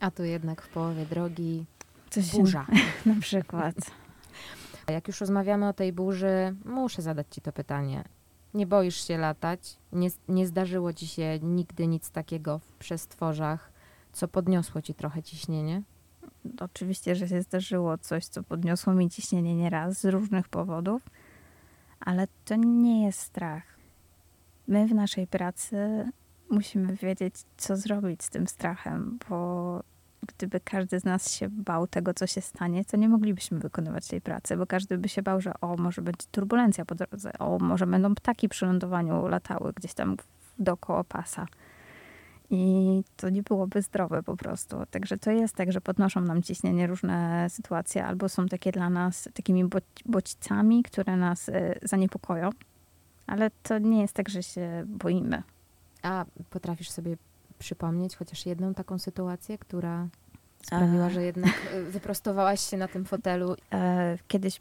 A 0.00 0.10
tu 0.10 0.24
jednak 0.24 0.62
w 0.62 0.68
połowie 0.68 1.06
drogi 1.06 1.64
Coś 2.10 2.32
burza. 2.32 2.66
na 3.06 3.14
przykład. 3.20 3.74
Jak 4.88 5.08
już 5.08 5.20
rozmawiamy 5.20 5.68
o 5.68 5.72
tej 5.72 5.92
burzy, 5.92 6.54
muszę 6.64 7.02
zadać 7.02 7.26
ci 7.30 7.40
to 7.40 7.52
pytanie. 7.52 8.04
Nie 8.54 8.66
boisz 8.66 9.06
się 9.06 9.18
latać? 9.18 9.76
Nie, 9.92 10.08
nie 10.28 10.46
zdarzyło 10.46 10.92
ci 10.92 11.06
się 11.06 11.38
nigdy 11.42 11.86
nic 11.86 12.10
takiego 12.10 12.58
w 12.58 12.72
przestworzach, 12.72 13.72
co 14.12 14.28
podniosło 14.28 14.82
ci 14.82 14.94
trochę 14.94 15.22
ciśnienie? 15.22 15.82
Oczywiście, 16.60 17.14
że 17.14 17.28
się 17.28 17.42
zdarzyło 17.42 17.98
coś, 17.98 18.26
co 18.26 18.42
podniosło 18.42 18.94
mi 18.94 19.10
ciśnienie 19.10 19.56
nieraz 19.56 20.00
z 20.00 20.04
różnych 20.04 20.48
powodów, 20.48 21.02
ale 22.00 22.26
to 22.44 22.54
nie 22.56 23.04
jest 23.04 23.20
strach. 23.20 23.62
My 24.68 24.86
w 24.86 24.94
naszej 24.94 25.26
pracy 25.26 25.76
musimy 26.50 26.96
wiedzieć, 26.96 27.34
co 27.56 27.76
zrobić 27.76 28.22
z 28.22 28.30
tym 28.30 28.46
strachem, 28.46 29.18
bo 29.28 29.82
gdyby 30.28 30.60
każdy 30.60 31.00
z 31.00 31.04
nas 31.04 31.32
się 31.32 31.48
bał 31.48 31.86
tego, 31.86 32.14
co 32.14 32.26
się 32.26 32.40
stanie, 32.40 32.84
to 32.84 32.96
nie 32.96 33.08
moglibyśmy 33.08 33.58
wykonywać 33.58 34.08
tej 34.08 34.20
pracy, 34.20 34.56
bo 34.56 34.66
każdy 34.66 34.98
by 34.98 35.08
się 35.08 35.22
bał, 35.22 35.40
że 35.40 35.60
o, 35.60 35.76
może 35.76 36.02
być 36.02 36.16
turbulencja 36.30 36.84
po 36.84 36.94
drodze, 36.94 37.38
o, 37.38 37.58
może 37.58 37.86
będą 37.86 38.14
ptaki 38.14 38.48
przy 38.48 38.66
lądowaniu 38.66 39.26
latały 39.26 39.72
gdzieś 39.72 39.94
tam 39.94 40.16
dookoła 40.58 41.04
pasa. 41.04 41.46
I 42.50 43.02
to 43.16 43.30
nie 43.30 43.42
byłoby 43.42 43.82
zdrowe 43.82 44.22
po 44.22 44.36
prostu. 44.36 44.76
Także 44.90 45.18
to 45.18 45.30
jest 45.30 45.54
tak, 45.54 45.72
że 45.72 45.80
podnoszą 45.80 46.20
nam 46.20 46.42
ciśnienie 46.42 46.86
różne 46.86 47.46
sytuacje, 47.50 48.06
albo 48.06 48.28
są 48.28 48.46
takie 48.46 48.72
dla 48.72 48.90
nas 48.90 49.28
takimi 49.34 49.64
bodźcami, 50.06 50.82
które 50.82 51.16
nas 51.16 51.48
e, 51.48 51.74
zaniepokoją, 51.82 52.50
ale 53.26 53.50
to 53.62 53.78
nie 53.78 54.00
jest 54.00 54.14
tak, 54.14 54.28
że 54.28 54.42
się 54.42 54.84
boimy. 54.86 55.42
A 56.02 56.24
potrafisz 56.50 56.90
sobie 56.90 57.16
przypomnieć 57.58 58.16
chociaż 58.16 58.46
jedną 58.46 58.74
taką 58.74 58.98
sytuację, 58.98 59.58
która 59.58 60.08
sprawiła, 60.62 61.10
że 61.10 61.22
jednak 61.22 61.54
e, 61.72 61.82
wyprostowałaś 61.82 62.60
się 62.60 62.76
na 62.76 62.88
tym 62.88 63.04
fotelu? 63.04 63.56
E, 63.72 64.18
kiedyś 64.28 64.60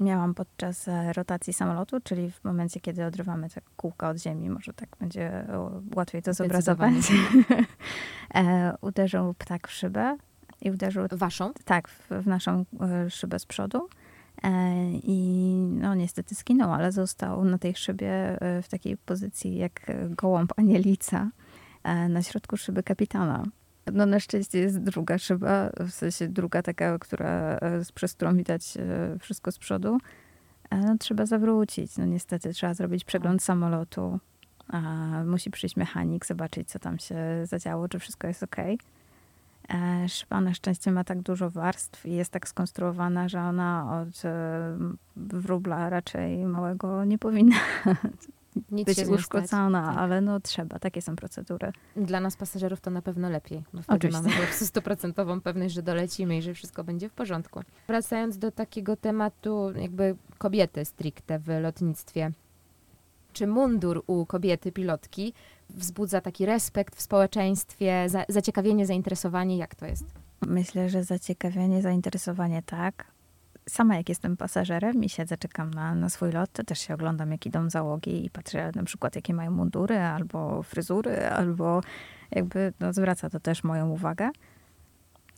miałam 0.00 0.34
podczas 0.34 0.88
e, 0.88 1.12
rotacji 1.12 1.52
samolotu, 1.52 2.00
czyli 2.00 2.30
w 2.30 2.44
momencie, 2.44 2.80
kiedy 2.80 3.04
odrywamy 3.04 3.50
te 3.50 3.60
kółka 3.76 4.08
od 4.08 4.18
ziemi, 4.18 4.50
może 4.50 4.72
tak 4.72 4.88
będzie 5.00 5.46
łatwiej 5.94 6.22
to 6.22 6.34
zobrazować. 6.34 6.94
e, 8.34 8.74
uderzył 8.80 9.34
ptak 9.34 9.68
w 9.68 9.72
szybę 9.72 10.16
i 10.62 10.70
uderzył... 10.70 11.06
Waszą? 11.12 11.52
Tak, 11.64 11.88
w, 11.88 12.08
w 12.10 12.26
naszą 12.26 12.64
e, 12.80 13.10
szybę 13.10 13.38
z 13.38 13.46
przodu. 13.46 13.88
E, 14.42 14.50
I 14.92 15.54
no 15.70 15.94
niestety 15.94 16.34
skinął, 16.34 16.72
ale 16.72 16.92
został 16.92 17.44
na 17.44 17.58
tej 17.58 17.74
szybie 17.74 18.12
e, 18.40 18.62
w 18.62 18.68
takiej 18.68 18.96
pozycji 18.96 19.56
jak 19.56 19.92
gołąb 20.10 20.52
anielica 20.56 21.30
na 22.08 22.22
środku 22.22 22.56
szyby 22.56 22.82
kapitana. 22.82 23.44
No 23.92 24.06
na 24.06 24.20
szczęście 24.20 24.58
jest 24.58 24.78
druga 24.78 25.18
szyba, 25.18 25.70
w 25.80 25.90
sensie 25.90 26.28
druga 26.28 26.62
taka, 26.62 26.98
która, 26.98 27.30
e, 27.30 27.80
przez 27.94 28.14
którą 28.14 28.36
widać 28.36 28.76
e, 28.76 29.18
wszystko 29.18 29.52
z 29.52 29.58
przodu. 29.58 29.98
No, 30.70 30.96
trzeba 30.98 31.26
zawrócić. 31.26 31.96
No 31.96 32.04
niestety 32.04 32.52
trzeba 32.52 32.74
zrobić 32.74 33.04
przegląd 33.04 33.42
samolotu. 33.42 34.18
A 34.68 34.80
musi 35.24 35.50
przyjść 35.50 35.76
mechanik, 35.76 36.26
zobaczyć 36.26 36.68
co 36.68 36.78
tam 36.78 36.98
się 36.98 37.16
zadziało, 37.44 37.88
czy 37.88 37.98
wszystko 37.98 38.26
jest 38.26 38.42
ok. 38.42 38.56
E, 39.68 40.08
szyba 40.08 40.40
na 40.40 40.54
szczęście 40.54 40.92
ma 40.92 41.04
tak 41.04 41.22
dużo 41.22 41.50
warstw 41.50 42.06
i 42.06 42.12
jest 42.12 42.30
tak 42.30 42.48
skonstruowana, 42.48 43.28
że 43.28 43.40
ona 43.40 44.00
od 44.00 44.22
wróbla 45.16 45.90
raczej 45.90 46.44
małego 46.44 47.04
nie 47.04 47.18
powinna 47.18 47.56
Nic 48.70 48.86
być 48.86 49.08
uszkodzona, 49.08 49.86
Tak. 49.86 49.98
ale 49.98 50.20
no 50.20 50.40
trzeba, 50.40 50.78
takie 50.78 51.02
są 51.02 51.16
procedury. 51.16 51.72
Dla 51.96 52.20
nas 52.20 52.36
pasażerów 52.36 52.80
to 52.80 52.90
na 52.90 53.02
pewno 53.02 53.30
lepiej, 53.30 53.64
bo 53.74 53.82
wtedy 53.82 53.96
Oczywiście. 53.96 54.22
mamy 54.22 54.52
stuprocentową 54.52 55.40
pewność, 55.40 55.74
że 55.74 55.82
dolecimy 55.82 56.36
i 56.36 56.42
że 56.42 56.54
wszystko 56.54 56.84
będzie 56.84 57.08
w 57.08 57.12
porządku. 57.12 57.60
Wracając 57.86 58.38
do 58.38 58.50
takiego 58.50 58.96
tematu 58.96 59.72
jakby 59.76 60.16
kobiety 60.38 60.84
stricte 60.84 61.38
w 61.38 61.48
lotnictwie. 61.62 62.30
Czy 63.32 63.46
mundur 63.46 64.04
u 64.06 64.26
kobiety 64.26 64.72
pilotki 64.72 65.34
wzbudza 65.70 66.20
taki 66.20 66.46
respekt 66.46 66.96
w 66.96 67.00
społeczeństwie, 67.00 68.08
za, 68.08 68.24
zaciekawienie, 68.28 68.86
zainteresowanie? 68.86 69.56
Jak 69.56 69.74
to 69.74 69.86
jest? 69.86 70.04
Myślę, 70.46 70.88
że 70.88 71.04
zaciekawienie, 71.04 71.82
zainteresowanie 71.82 72.62
tak. 72.62 73.04
Sama 73.68 73.96
jak 73.96 74.08
jestem 74.08 74.36
pasażerem 74.36 75.04
i 75.04 75.08
siedzę, 75.08 75.36
czekam 75.36 75.70
na, 75.74 75.94
na 75.94 76.08
swój 76.08 76.32
lot, 76.32 76.52
to 76.52 76.64
też 76.64 76.78
się 76.78 76.94
oglądam, 76.94 77.32
jak 77.32 77.46
idą 77.46 77.70
załogi 77.70 78.26
i 78.26 78.30
patrzę 78.30 78.70
na 78.74 78.82
przykład, 78.84 79.16
jakie 79.16 79.34
mają 79.34 79.50
mundury, 79.50 79.98
albo 79.98 80.62
fryzury, 80.62 81.26
albo 81.26 81.80
jakby 82.30 82.72
no, 82.80 82.92
zwraca 82.92 83.30
to 83.30 83.40
też 83.40 83.64
moją 83.64 83.90
uwagę. 83.90 84.30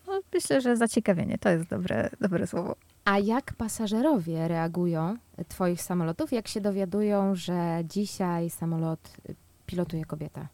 No, 0.06 0.20
myślę, 0.34 0.60
że 0.60 0.76
zaciekawienie 0.76 1.38
to 1.38 1.48
jest 1.48 1.68
dobre, 1.68 2.10
dobre 2.20 2.46
słowo. 2.46 2.76
A 3.04 3.18
jak 3.18 3.52
pasażerowie 3.52 4.48
reagują 4.48 5.16
twoich 5.48 5.82
samolotów, 5.82 6.32
jak 6.32 6.48
się 6.48 6.60
dowiadują, 6.60 7.34
że 7.34 7.82
dzisiaj 7.84 8.50
samolot 8.50 9.12
y, 9.30 9.34
pilotuje 9.66 10.04
kobieta? 10.04 10.48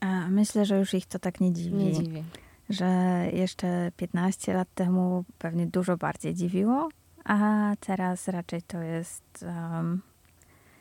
A 0.00 0.28
myślę, 0.28 0.64
że 0.64 0.78
już 0.78 0.94
ich 0.94 1.06
to 1.06 1.18
tak 1.18 1.40
nie 1.40 1.52
dziwi. 1.52 1.76
Nie 1.76 1.92
dziwi. 1.92 2.24
że 2.70 2.84
jeszcze 3.32 3.92
15 3.96 4.54
lat 4.54 4.68
temu 4.74 5.24
pewnie 5.38 5.66
dużo 5.66 5.96
bardziej 5.96 6.34
dziwiło, 6.34 6.88
a 7.24 7.72
teraz 7.80 8.28
raczej 8.28 8.62
to 8.62 8.78
jest. 8.78 9.44
Um, 9.46 10.02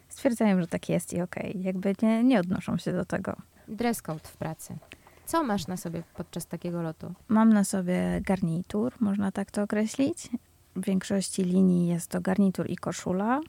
stwierdzają, 0.09 0.61
że 0.61 0.67
tak 0.67 0.89
jest 0.89 1.13
i 1.13 1.21
okej. 1.21 1.63
Jakby 1.63 1.95
nie, 2.01 2.23
nie 2.23 2.39
odnoszą 2.39 2.77
się 2.77 2.93
do 2.93 3.05
tego. 3.05 3.35
Dress 3.67 4.01
code 4.01 4.27
w 4.27 4.37
pracy. 4.37 4.77
Co 5.25 5.43
masz 5.43 5.67
na 5.67 5.77
sobie 5.77 6.03
podczas 6.13 6.45
takiego 6.45 6.81
lotu? 6.81 7.13
Mam 7.27 7.53
na 7.53 7.63
sobie 7.63 8.21
garnitur, 8.21 8.93
można 8.99 9.31
tak 9.31 9.51
to 9.51 9.63
określić. 9.63 10.29
W 10.75 10.85
większości 10.85 11.43
linii 11.43 11.87
jest 11.87 12.09
to 12.09 12.21
garnitur 12.21 12.69
i 12.69 12.75
koszula. 12.75 13.41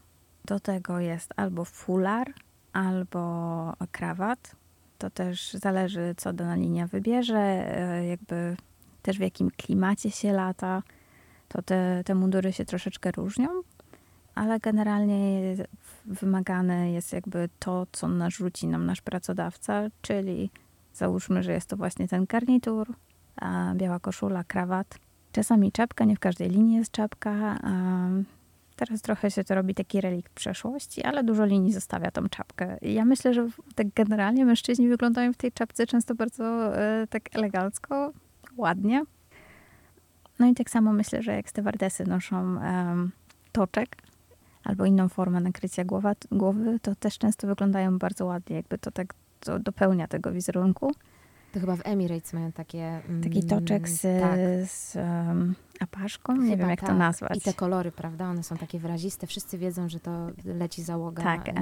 Do 0.44 0.61
tego 0.61 1.00
jest 1.00 1.35
albo 1.37 1.64
fular, 1.64 2.33
albo 2.72 3.72
krawat. 3.92 4.57
To 4.98 5.11
też 5.11 5.52
zależy, 5.52 6.14
co 6.16 6.33
dana 6.33 6.55
linia 6.55 6.87
wybierze, 6.87 7.38
e, 7.38 8.07
jakby 8.07 8.57
też 9.02 9.18
w 9.18 9.20
jakim 9.20 9.50
klimacie 9.50 10.11
się 10.11 10.33
lata. 10.33 10.83
To 11.52 11.62
te, 11.62 12.02
te 12.04 12.14
mundury 12.14 12.52
się 12.52 12.64
troszeczkę 12.64 13.10
różnią, 13.10 13.48
ale 14.34 14.60
generalnie 14.60 15.40
wymagane 16.04 16.92
jest 16.92 17.12
jakby 17.12 17.48
to, 17.58 17.86
co 17.92 18.08
narzuci 18.08 18.66
nam 18.66 18.86
nasz 18.86 19.00
pracodawca, 19.00 19.82
czyli 20.02 20.50
załóżmy, 20.94 21.42
że 21.42 21.52
jest 21.52 21.68
to 21.68 21.76
właśnie 21.76 22.08
ten 22.08 22.24
garnitur, 22.24 22.94
biała 23.74 24.00
koszula, 24.00 24.44
krawat. 24.44 24.98
Czasami 25.32 25.72
czapka, 25.72 26.04
nie 26.04 26.16
w 26.16 26.20
każdej 26.20 26.50
linii 26.50 26.76
jest 26.76 26.92
czapka. 26.92 27.58
Teraz 28.76 29.02
trochę 29.02 29.30
się 29.30 29.44
to 29.44 29.54
robi 29.54 29.74
taki 29.74 30.00
relikt 30.00 30.32
przeszłości, 30.32 31.02
ale 31.02 31.24
dużo 31.24 31.44
linii 31.44 31.72
zostawia 31.72 32.10
tą 32.10 32.28
czapkę. 32.28 32.78
Ja 32.82 33.04
myślę, 33.04 33.34
że 33.34 33.48
tak 33.74 33.86
generalnie 33.94 34.44
mężczyźni 34.44 34.88
wyglądają 34.88 35.32
w 35.32 35.36
tej 35.36 35.52
czapce 35.52 35.86
często 35.86 36.14
bardzo 36.14 36.76
e, 36.78 37.06
tak 37.06 37.22
elegancko, 37.36 38.12
ładnie. 38.56 39.04
No 40.42 40.48
i 40.48 40.55
tak 40.55 40.70
samo 40.70 40.92
myślę, 40.92 41.22
że 41.22 41.33
jak 41.33 41.50
stewardesy 41.50 42.05
noszą 42.05 42.59
toczek 43.52 43.96
albo 44.64 44.85
inną 44.85 45.09
formę 45.09 45.40
nakrycia 45.40 45.85
głowa, 45.85 46.12
głowy, 46.33 46.78
to 46.83 46.94
też 46.94 47.18
często 47.18 47.46
wyglądają 47.46 47.98
bardzo 47.98 48.26
ładnie, 48.26 48.57
jakby 48.57 48.78
to 48.78 48.90
tak 48.90 49.14
to 49.40 49.59
dopełnia 49.59 50.09
tego 50.09 50.33
wizerunku. 50.33 50.92
To 51.52 51.61
chyba 51.61 51.76
w 51.76 51.87
Emirates 51.87 52.33
mają 52.33 52.52
takie... 52.52 53.00
Taki 53.22 53.38
mm, 53.38 53.48
toczek 53.48 53.88
z, 53.88 54.02
tak, 54.02 54.38
z 54.70 54.96
um, 54.96 55.55
apaszką, 55.81 56.37
nie 56.37 56.50
chyba 56.50 56.57
wiem 56.57 56.70
jak 56.70 56.81
tak. 56.81 56.88
to 56.88 56.94
nazwać. 56.94 57.38
I 57.38 57.40
te 57.40 57.52
kolory, 57.55 57.92
prawda? 57.92 58.28
One 58.28 58.42
są 58.42 58.57
takie 58.57 58.78
wyraziste. 58.78 59.26
Wszyscy 59.26 59.59
wiedzą, 59.59 59.88
że 59.88 60.00
to 60.00 60.11
leci 60.44 60.83
załoga 60.83 61.22
tak, 61.22 61.48
e, 61.48 61.52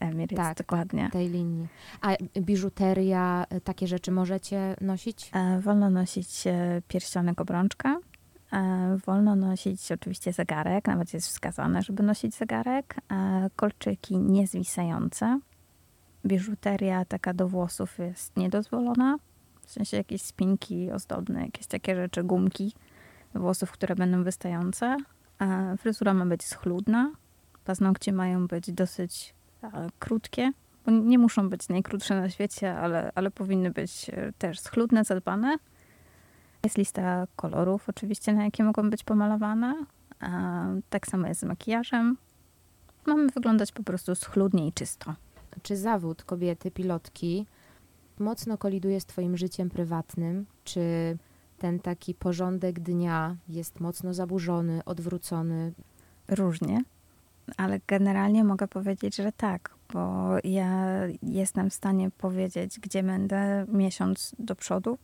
Emirates, 0.00 0.36
tak, 0.36 0.56
dokładnie. 0.58 1.10
tej 1.12 1.28
linii. 1.28 1.68
A 2.00 2.16
biżuteria, 2.40 3.46
y, 3.54 3.60
takie 3.60 3.86
rzeczy 3.86 4.12
możecie 4.12 4.76
nosić? 4.80 5.30
E, 5.34 5.60
wolno 5.60 5.90
nosić 5.90 6.46
e, 6.46 6.82
pierścionek, 6.88 7.40
obrączka. 7.40 8.00
E, 8.52 8.96
wolno 9.06 9.36
nosić 9.36 9.92
oczywiście 9.92 10.32
zegarek, 10.32 10.86
nawet 10.86 11.14
jest 11.14 11.28
wskazane, 11.28 11.82
żeby 11.82 12.02
nosić 12.02 12.34
zegarek. 12.34 12.94
E, 13.10 13.50
kolczyki 13.56 14.18
niezwisające. 14.18 15.40
Biżuteria 16.26 17.04
taka 17.04 17.34
do 17.34 17.48
włosów 17.48 17.98
jest 17.98 18.36
niedozwolona. 18.36 19.16
W 19.62 19.70
sensie 19.70 19.96
jakieś 19.96 20.22
spinki 20.22 20.90
ozdobne, 20.90 21.44
jakieś 21.44 21.66
takie 21.66 21.96
rzeczy, 21.96 22.22
gumki 22.22 22.72
włosów, 23.34 23.72
które 23.72 23.94
będą 23.94 24.24
wystające. 24.24 24.96
E, 25.40 25.76
fryzura 25.76 26.14
ma 26.14 26.26
być 26.26 26.44
schludna. 26.44 27.12
Paznokcie 27.64 28.12
mają 28.12 28.46
być 28.46 28.72
dosyć 28.72 29.34
krótkie, 29.98 30.52
bo 30.86 30.92
nie 30.92 31.18
muszą 31.18 31.48
być 31.48 31.68
najkrótsze 31.68 32.20
na 32.20 32.30
świecie, 32.30 32.78
ale, 32.78 33.12
ale 33.14 33.30
powinny 33.30 33.70
być 33.70 34.10
też 34.38 34.60
schludne, 34.60 35.04
zadbane. 35.04 35.56
Jest 36.64 36.78
lista 36.78 37.26
kolorów 37.36 37.88
oczywiście, 37.88 38.32
na 38.32 38.44
jakie 38.44 38.64
mogą 38.64 38.90
być 38.90 39.04
pomalowane. 39.04 39.84
Tak 40.90 41.06
samo 41.06 41.26
jest 41.26 41.40
z 41.40 41.44
makijażem. 41.44 42.16
Mamy 43.06 43.28
wyglądać 43.28 43.72
po 43.72 43.82
prostu 43.82 44.14
schludnie 44.14 44.66
i 44.66 44.72
czysto. 44.72 45.14
Czy 45.62 45.76
zawód 45.76 46.24
kobiety, 46.24 46.70
pilotki, 46.70 47.46
mocno 48.18 48.58
koliduje 48.58 49.00
z 49.00 49.06
twoim 49.06 49.36
życiem 49.36 49.70
prywatnym? 49.70 50.46
Czy 50.64 50.80
ten 51.58 51.80
taki 51.80 52.14
porządek 52.14 52.80
dnia 52.80 53.36
jest 53.48 53.80
mocno 53.80 54.14
zaburzony, 54.14 54.84
odwrócony? 54.84 55.72
Różnie, 56.28 56.82
ale 57.56 57.80
generalnie 57.86 58.44
mogę 58.44 58.68
powiedzieć, 58.68 59.16
że 59.16 59.32
tak, 59.32 59.74
bo 59.92 60.30
ja 60.44 60.98
jestem 61.22 61.70
w 61.70 61.74
stanie 61.74 62.10
powiedzieć, 62.10 62.80
gdzie 62.80 63.02
będę 63.02 63.66
miesiąc 63.68 64.34
do 64.38 64.56
przodu. 64.56 64.98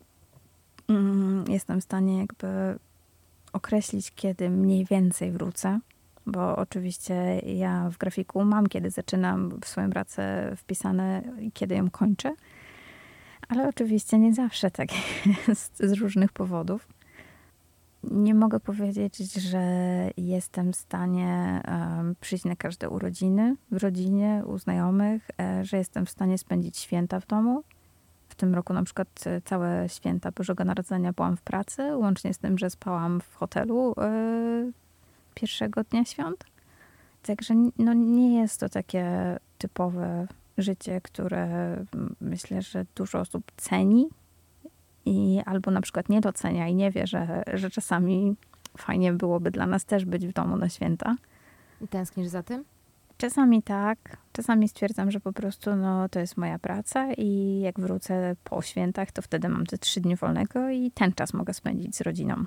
Mm, 0.88 1.44
Jestem 1.48 1.80
w 1.80 1.84
stanie 1.84 2.18
jakby 2.18 2.78
określić, 3.52 4.12
kiedy 4.14 4.50
mniej 4.50 4.84
więcej 4.84 5.32
wrócę, 5.32 5.80
bo 6.26 6.56
oczywiście 6.56 7.14
ja 7.38 7.90
w 7.90 7.98
grafiku 7.98 8.44
mam, 8.44 8.66
kiedy 8.66 8.90
zaczynam 8.90 9.58
swoją 9.64 9.90
pracę 9.90 10.52
wpisane 10.56 11.22
i 11.40 11.52
kiedy 11.52 11.74
ją 11.74 11.90
kończę, 11.90 12.34
ale 13.48 13.68
oczywiście 13.68 14.18
nie 14.18 14.34
zawsze 14.34 14.70
tak 14.70 14.88
jest 15.48 15.78
z 15.78 15.92
różnych 15.92 16.32
powodów. 16.32 16.88
Nie 18.10 18.34
mogę 18.34 18.60
powiedzieć, 18.60 19.32
że 19.34 19.60
jestem 20.16 20.72
w 20.72 20.76
stanie 20.76 21.62
przyjść 22.20 22.44
na 22.44 22.56
każde 22.56 22.88
urodziny 22.88 23.56
w 23.70 23.76
rodzinie, 23.76 24.42
u 24.46 24.58
znajomych, 24.58 25.30
e, 25.40 25.64
że 25.64 25.76
jestem 25.76 26.06
w 26.06 26.10
stanie 26.10 26.38
spędzić 26.38 26.78
święta 26.78 27.20
w 27.20 27.26
domu. 27.26 27.62
Tym 28.36 28.54
roku 28.54 28.72
na 28.72 28.82
przykład 28.82 29.08
e, 29.26 29.40
całe 29.40 29.88
święta 29.88 30.32
Bożego 30.32 30.64
Narodzenia 30.64 31.12
byłam 31.12 31.36
w 31.36 31.42
pracy, 31.42 31.96
łącznie 31.96 32.34
z 32.34 32.38
tym, 32.38 32.58
że 32.58 32.70
spałam 32.70 33.20
w 33.20 33.34
hotelu 33.34 33.94
e, 33.98 34.70
pierwszego 35.34 35.84
dnia 35.84 36.04
świąt. 36.04 36.44
Także 37.22 37.54
no, 37.78 37.94
nie 37.94 38.40
jest 38.40 38.60
to 38.60 38.68
takie 38.68 39.36
typowe 39.58 40.26
życie, 40.58 41.00
które 41.00 41.76
myślę, 42.20 42.62
że 42.62 42.86
dużo 42.94 43.20
osób 43.20 43.52
ceni 43.56 44.08
i 45.04 45.40
albo 45.46 45.70
na 45.70 45.80
przykład 45.80 46.08
nie 46.08 46.20
docenia 46.20 46.68
i 46.68 46.74
nie 46.74 46.90
wie, 46.90 47.06
że, 47.06 47.42
że 47.54 47.70
czasami 47.70 48.36
fajnie 48.78 49.12
byłoby 49.12 49.50
dla 49.50 49.66
nas 49.66 49.84
też 49.84 50.04
być 50.04 50.26
w 50.26 50.32
domu 50.32 50.56
na 50.56 50.68
święta. 50.68 51.16
Tęsknisz 51.90 52.28
za 52.28 52.42
tym? 52.42 52.64
Czasami 53.18 53.62
tak, 53.62 54.16
czasami 54.32 54.68
stwierdzam, 54.68 55.10
że 55.10 55.20
po 55.20 55.32
prostu 55.32 55.76
no, 55.76 56.08
to 56.08 56.20
jest 56.20 56.36
moja 56.36 56.58
praca 56.58 57.12
i 57.12 57.60
jak 57.60 57.80
wrócę 57.80 58.36
po 58.44 58.62
świętach, 58.62 59.12
to 59.12 59.22
wtedy 59.22 59.48
mam 59.48 59.66
te 59.66 59.78
trzy 59.78 60.00
dni 60.00 60.16
wolnego 60.16 60.70
i 60.70 60.90
ten 60.90 61.12
czas 61.12 61.34
mogę 61.34 61.54
spędzić 61.54 61.96
z 61.96 62.00
rodziną. 62.00 62.44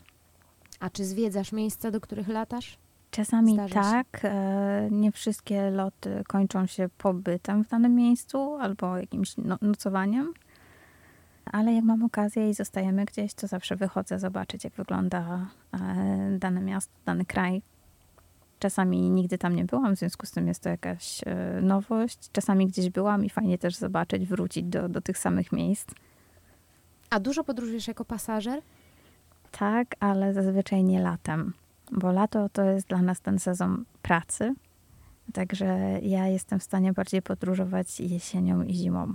A 0.79 0.89
czy 0.89 1.05
zwiedzasz 1.05 1.51
miejsca, 1.51 1.91
do 1.91 2.01
których 2.01 2.27
latasz? 2.27 2.77
Czasami 3.11 3.57
tak, 3.73 4.07
e, 4.23 4.87
nie 4.91 5.11
wszystkie 5.11 5.69
loty 5.71 6.23
kończą 6.27 6.65
się 6.65 6.89
pobytem 6.97 7.63
w 7.63 7.69
danym 7.69 7.95
miejscu 7.95 8.55
albo 8.55 8.97
jakimś 8.97 9.37
no, 9.37 9.57
nocowaniem, 9.61 10.33
ale 11.45 11.73
jak 11.73 11.83
mam 11.83 12.03
okazję 12.03 12.49
i 12.49 12.53
zostajemy 12.53 13.05
gdzieś, 13.05 13.33
to 13.33 13.47
zawsze 13.47 13.75
wychodzę 13.75 14.19
zobaczyć, 14.19 14.63
jak 14.63 14.73
wygląda 14.73 15.47
e, 15.73 16.37
dane 16.39 16.61
miasto, 16.61 16.93
dany 17.05 17.25
kraj. 17.25 17.61
Czasami 18.59 19.09
nigdy 19.09 19.37
tam 19.37 19.55
nie 19.55 19.65
byłam, 19.65 19.95
w 19.95 19.99
związku 19.99 20.25
z 20.25 20.31
tym 20.31 20.47
jest 20.47 20.63
to 20.63 20.69
jakaś 20.69 21.21
e, 21.25 21.61
nowość. 21.61 22.17
Czasami 22.31 22.67
gdzieś 22.67 22.89
byłam 22.89 23.25
i 23.25 23.29
fajnie 23.29 23.57
też 23.57 23.75
zobaczyć, 23.75 24.25
wrócić 24.25 24.65
do, 24.65 24.89
do 24.89 25.01
tych 25.01 25.17
samych 25.17 25.51
miejsc. 25.51 25.91
A 27.09 27.19
dużo 27.19 27.43
podróżujesz 27.43 27.87
jako 27.87 28.05
pasażer? 28.05 28.61
Tak, 29.51 29.95
ale 29.99 30.33
zazwyczaj 30.33 30.83
nie 30.83 31.01
latem, 31.01 31.53
bo 31.91 32.11
lato 32.11 32.49
to 32.49 32.63
jest 32.63 32.87
dla 32.87 33.01
nas 33.01 33.21
ten 33.21 33.39
sezon 33.39 33.85
pracy, 34.01 34.55
Także 35.33 35.99
ja 36.01 36.27
jestem 36.27 36.59
w 36.59 36.63
stanie 36.63 36.93
bardziej 36.93 37.21
podróżować 37.21 37.99
jesienią 37.99 38.63
i 38.63 38.73
zimą. 38.73 39.13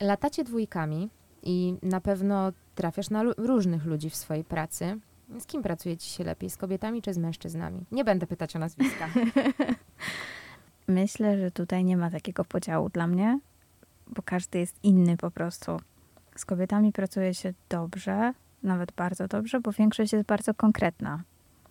Latacie 0.00 0.44
dwójkami 0.44 1.10
i 1.42 1.74
na 1.82 2.00
pewno 2.00 2.52
trafiasz 2.74 3.10
na 3.10 3.22
różnych 3.22 3.84
ludzi 3.84 4.10
w 4.10 4.16
swojej 4.16 4.44
pracy. 4.44 4.98
Z 5.38 5.46
kim 5.46 5.62
pracujecie 5.62 6.06
się 6.06 6.24
lepiej? 6.24 6.50
Z 6.50 6.56
kobietami 6.56 7.02
czy 7.02 7.14
z 7.14 7.18
mężczyznami? 7.18 7.84
Nie 7.92 8.04
będę 8.04 8.26
pytać 8.26 8.56
o 8.56 8.58
nazwiska. 8.58 9.08
Myślę, 10.88 11.38
że 11.38 11.50
tutaj 11.50 11.84
nie 11.84 11.96
ma 11.96 12.10
takiego 12.10 12.44
podziału 12.44 12.88
dla 12.88 13.06
mnie, 13.06 13.40
bo 14.06 14.22
każdy 14.22 14.58
jest 14.58 14.84
inny 14.84 15.16
po 15.16 15.30
prostu. 15.30 15.80
Z 16.36 16.44
kobietami 16.44 16.92
pracuje 16.92 17.34
się 17.34 17.54
dobrze, 17.68 18.32
nawet 18.62 18.92
bardzo 18.92 19.28
dobrze, 19.28 19.60
bo 19.60 19.72
większość 19.72 20.12
jest 20.12 20.26
bardzo 20.26 20.54
konkretna. 20.54 21.22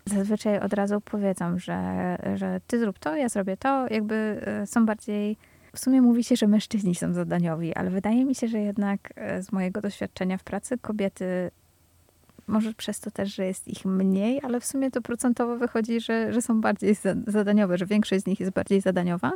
Zazwyczaj 0.06 0.60
od 0.60 0.74
razu 0.74 1.02
powiedzą, 1.02 1.60
że, 1.60 2.18
że 2.36 2.62
ty 2.68 2.80
zrób 2.80 3.00
to, 3.00 3.16
ja 3.16 3.30
zrobię 3.30 3.58
to, 3.58 3.88
jakby 3.90 4.16
e, 4.16 4.68
są 4.68 4.86
bardziej. 4.86 5.38
W 5.74 5.80
sumie 5.80 6.02
mówi 6.02 6.24
się, 6.24 6.36
że 6.36 6.48
mężczyźni 6.48 6.96
są 6.96 7.14
zadaniowi, 7.14 7.74
ale 7.74 7.90
wydaje 7.90 8.26
mi 8.26 8.36
się, 8.36 8.48
że 8.48 8.60
jednak 8.60 9.00
e, 9.16 9.44
z 9.44 9.52
mojego 9.52 9.82
doświadczenia 9.82 10.38
w 10.38 10.44
pracy 10.44 10.78
kobiety, 10.78 11.52
może 12.48 12.74
przez 12.74 13.00
to 13.00 13.12
też, 13.12 13.36
że 13.36 13.46
jest 13.46 13.68
ich 13.68 13.86
mniej, 13.86 14.40
ale 14.44 14.60
w 14.60 14.66
sumie 14.66 14.92
to 14.92 15.02
procentowo 15.02 15.58
wychodzi, 15.58 16.02
że, 16.02 16.34
że 16.34 16.42
są 16.42 16.62
bardziej 16.62 16.96
za- 16.96 17.16
zadaniowe, 17.28 17.78
że 17.78 17.86
większość 17.86 18.24
z 18.24 18.28
nich 18.28 18.40
jest 18.40 18.52
bardziej 18.52 18.82
zadaniowa. 18.82 19.32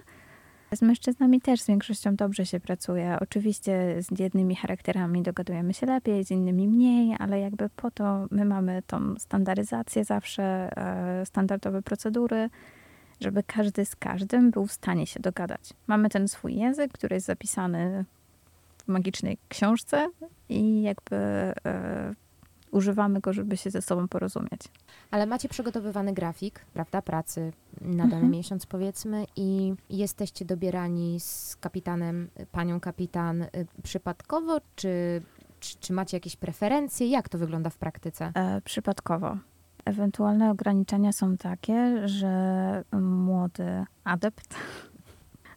Z 0.74 0.82
mężczyznami 0.82 1.42
też 1.42 1.62
z 1.62 1.68
większością 1.68 2.16
dobrze 2.16 2.46
się 2.46 2.60
pracuje. 2.60 3.18
Oczywiście 3.22 3.96
z 4.00 4.20
jednymi 4.20 4.56
charakterami 4.56 5.22
dogadujemy 5.22 5.74
się 5.74 5.86
lepiej, 5.86 6.26
z 6.26 6.32
innymi 6.32 6.68
mniej, 6.68 7.16
ale 7.20 7.40
jakby 7.40 7.70
po 7.70 7.92
to 7.92 8.28
my 8.32 8.46
mamy 8.46 8.82
tą 8.88 9.16
standaryzację 9.20 10.06
zawsze, 10.06 10.44
e, 10.78 11.26
standardowe 11.26 11.82
procedury, 11.82 12.50
żeby 13.22 13.44
każdy 13.44 13.86
z 13.86 13.96
każdym 13.96 14.52
był 14.52 14.66
w 14.66 14.72
stanie 14.72 15.08
się 15.08 15.20
dogadać. 15.20 15.74
Mamy 15.88 16.10
ten 16.10 16.28
swój 16.28 16.56
język, 16.56 16.92
który 16.92 17.14
jest 17.16 17.28
zapisany 17.28 18.06
w 18.86 18.88
magicznej 18.88 19.38
książce 19.50 20.10
i 20.50 20.82
jakby 20.82 21.16
e, 21.16 21.54
używamy 22.72 23.20
go, 23.20 23.34
żeby 23.34 23.58
się 23.58 23.70
ze 23.70 23.82
sobą 23.82 24.08
porozumieć. 24.08 24.62
Ale 25.12 25.26
macie 25.26 25.50
przygotowywany 25.50 26.14
grafik, 26.14 26.66
prawda, 26.74 27.02
pracy 27.02 27.52
na 27.82 28.04
dany 28.04 28.14
Mhm. 28.16 28.32
miesiąc 28.32 28.66
powiedzmy 28.66 29.26
i 29.36 29.74
jesteście 29.90 30.46
dobierani 30.46 31.20
z 31.20 31.56
kapitanem, 31.56 32.30
panią 32.52 32.80
kapitan 32.80 33.42
y, 33.42 33.48
przypadkowo, 33.84 34.58
czy, 34.76 35.22
czy, 35.60 35.78
czy 35.80 35.94
macie 35.94 36.18
jakieś 36.18 36.36
preferencje? 36.36 37.08
Jak 37.08 37.30
to 37.30 37.38
wygląda 37.38 37.70
w 37.70 37.78
praktyce? 37.78 38.32
E, 38.36 38.62
przypadkowo. 38.62 39.38
Ewentualne 39.86 40.52
ograniczenia 40.52 41.12
są 41.12 41.38
takie, 41.38 42.08
że 42.08 42.84
młody 43.02 43.86
adept 44.04 44.56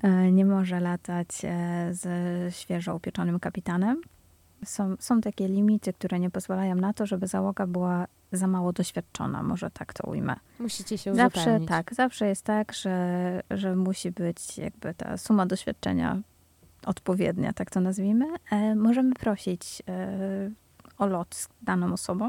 e, 0.02 0.32
nie 0.32 0.44
może 0.44 0.80
latać 0.80 1.28
e, 1.44 1.88
z 1.90 2.54
świeżo 2.54 2.96
upieczonym 2.96 3.40
kapitanem. 3.40 4.00
Są, 4.64 4.96
są 4.98 5.20
takie 5.20 5.48
limity, 5.48 5.92
które 5.92 6.18
nie 6.20 6.30
pozwalają 6.30 6.74
na 6.74 6.92
to, 6.92 7.06
żeby 7.06 7.26
załoga 7.26 7.66
była 7.66 8.06
za 8.32 8.46
mało 8.46 8.72
doświadczona, 8.72 9.42
może 9.42 9.70
tak 9.70 9.92
to 9.92 10.10
ujmę. 10.10 10.36
Musicie 10.58 10.98
się 10.98 11.14
Zawsze 11.14 11.40
uzupełnić. 11.40 11.68
tak, 11.68 11.94
zawsze 11.94 12.26
jest 12.26 12.44
tak, 12.44 12.72
że, 12.72 13.42
że 13.50 13.76
musi 13.76 14.10
być 14.10 14.58
jakby 14.58 14.94
ta 14.94 15.16
suma 15.16 15.46
doświadczenia 15.46 16.20
odpowiednia, 16.86 17.52
tak 17.52 17.70
to 17.70 17.80
nazwijmy. 17.80 18.26
E, 18.50 18.74
możemy 18.74 19.14
prosić 19.14 19.82
e, 19.88 20.50
o 20.98 21.06
lot 21.06 21.34
z 21.34 21.48
daną 21.62 21.92
osobą, 21.92 22.28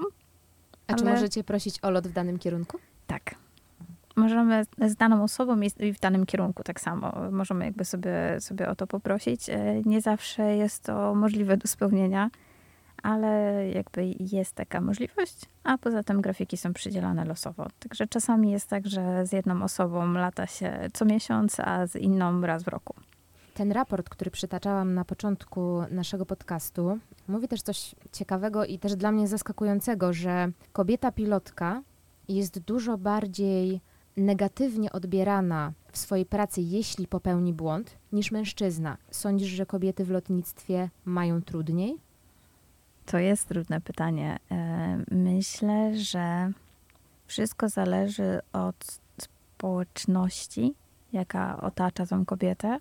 A 0.88 0.93
czy 0.93 1.04
ale- 1.04 1.13
możecie 1.13 1.43
prosić 1.43 1.80
o 1.84 1.89
lot 1.91 2.08
w 2.08 2.13
danym 2.13 2.39
kierunku? 2.39 2.78
Możemy 4.24 4.66
z 4.88 4.96
daną 4.96 5.24
osobą 5.24 5.62
i 5.62 5.72
i 5.80 5.94
w 5.94 6.00
danym 6.00 6.26
kierunku 6.26 6.64
tak 6.64 6.80
samo. 6.80 7.14
Możemy 7.32 7.66
jakby 7.66 7.86
sobie, 7.86 8.14
sobie 8.40 8.70
o 8.70 8.76
to 8.76 8.88
poprosić. 8.88 9.50
E, 9.50 9.82
Nie 9.86 10.02
zawsze 10.02 10.56
jest 10.56 10.84
to 10.84 11.16
możliwe 11.16 11.58
do 11.58 11.68
spełnienia, 11.68 12.30
ale 13.04 13.30
jakby 13.70 14.16
jest 14.20 14.56
taka 14.56 14.82
możliwość, 14.82 15.46
a 15.64 15.78
poza 15.78 16.04
tym 16.04 16.22
grafiki 16.22 16.58
są 16.58 16.74
przydzielane 16.74 17.26
losowo. 17.26 17.68
Także 17.80 18.08
czasami 18.08 18.52
jest 18.52 18.70
tak, 18.70 18.88
że 18.88 19.26
z 19.26 19.32
jedną 19.32 19.64
osobą 19.64 20.14
lata 20.14 20.48
się 20.48 20.90
co 20.94 21.06
miesiąc, 21.06 21.60
a 21.60 21.88
z 21.88 21.96
inną 21.96 22.42
raz 22.42 22.64
w 22.64 22.68
roku. 22.68 22.96
Ten 23.54 23.72
raport, 23.72 24.10
który 24.10 24.32
przytaczałam 24.32 24.94
na 24.94 25.06
początku 25.06 25.82
naszego 25.92 26.26
podcastu, 26.26 27.00
mówi 27.28 27.48
też 27.48 27.62
coś 27.62 27.96
ciekawego 28.12 28.66
i 28.66 28.80
też 28.80 28.96
dla 28.96 29.12
mnie 29.12 29.28
zaskakującego, 29.28 30.14
że 30.14 30.52
kobieta 30.74 31.12
pilotka 31.12 31.82
jest 32.28 32.60
dużo 32.60 32.98
bardziej 32.98 33.82
negatywnie 34.17 34.91
odbierana 34.91 35.73
w 35.91 35.97
swojej 35.97 36.26
pracy, 36.26 36.62
jeśli 36.62 37.08
popełni 37.08 37.54
błąd, 37.54 37.97
niż 38.12 38.32
mężczyzna. 38.32 38.97
Sądzisz, 39.12 39.49
że 39.49 39.65
kobiety 39.65 40.06
w 40.06 40.10
lotnictwie 40.10 40.89
mają 41.06 41.41
trudniej? 41.41 41.97
To 43.06 43.17
jest 43.17 43.47
trudne 43.47 43.82
pytanie. 43.82 44.39
E, 44.52 45.04
Myślę, 45.12 45.97
że 45.97 46.52
wszystko 47.28 47.69
zależy 47.69 48.39
od 48.54 48.99
społeczności, 49.17 50.73
jaka 51.13 51.62
otacza 51.62 52.06
tą 52.06 52.26
kobietę. 52.26 52.80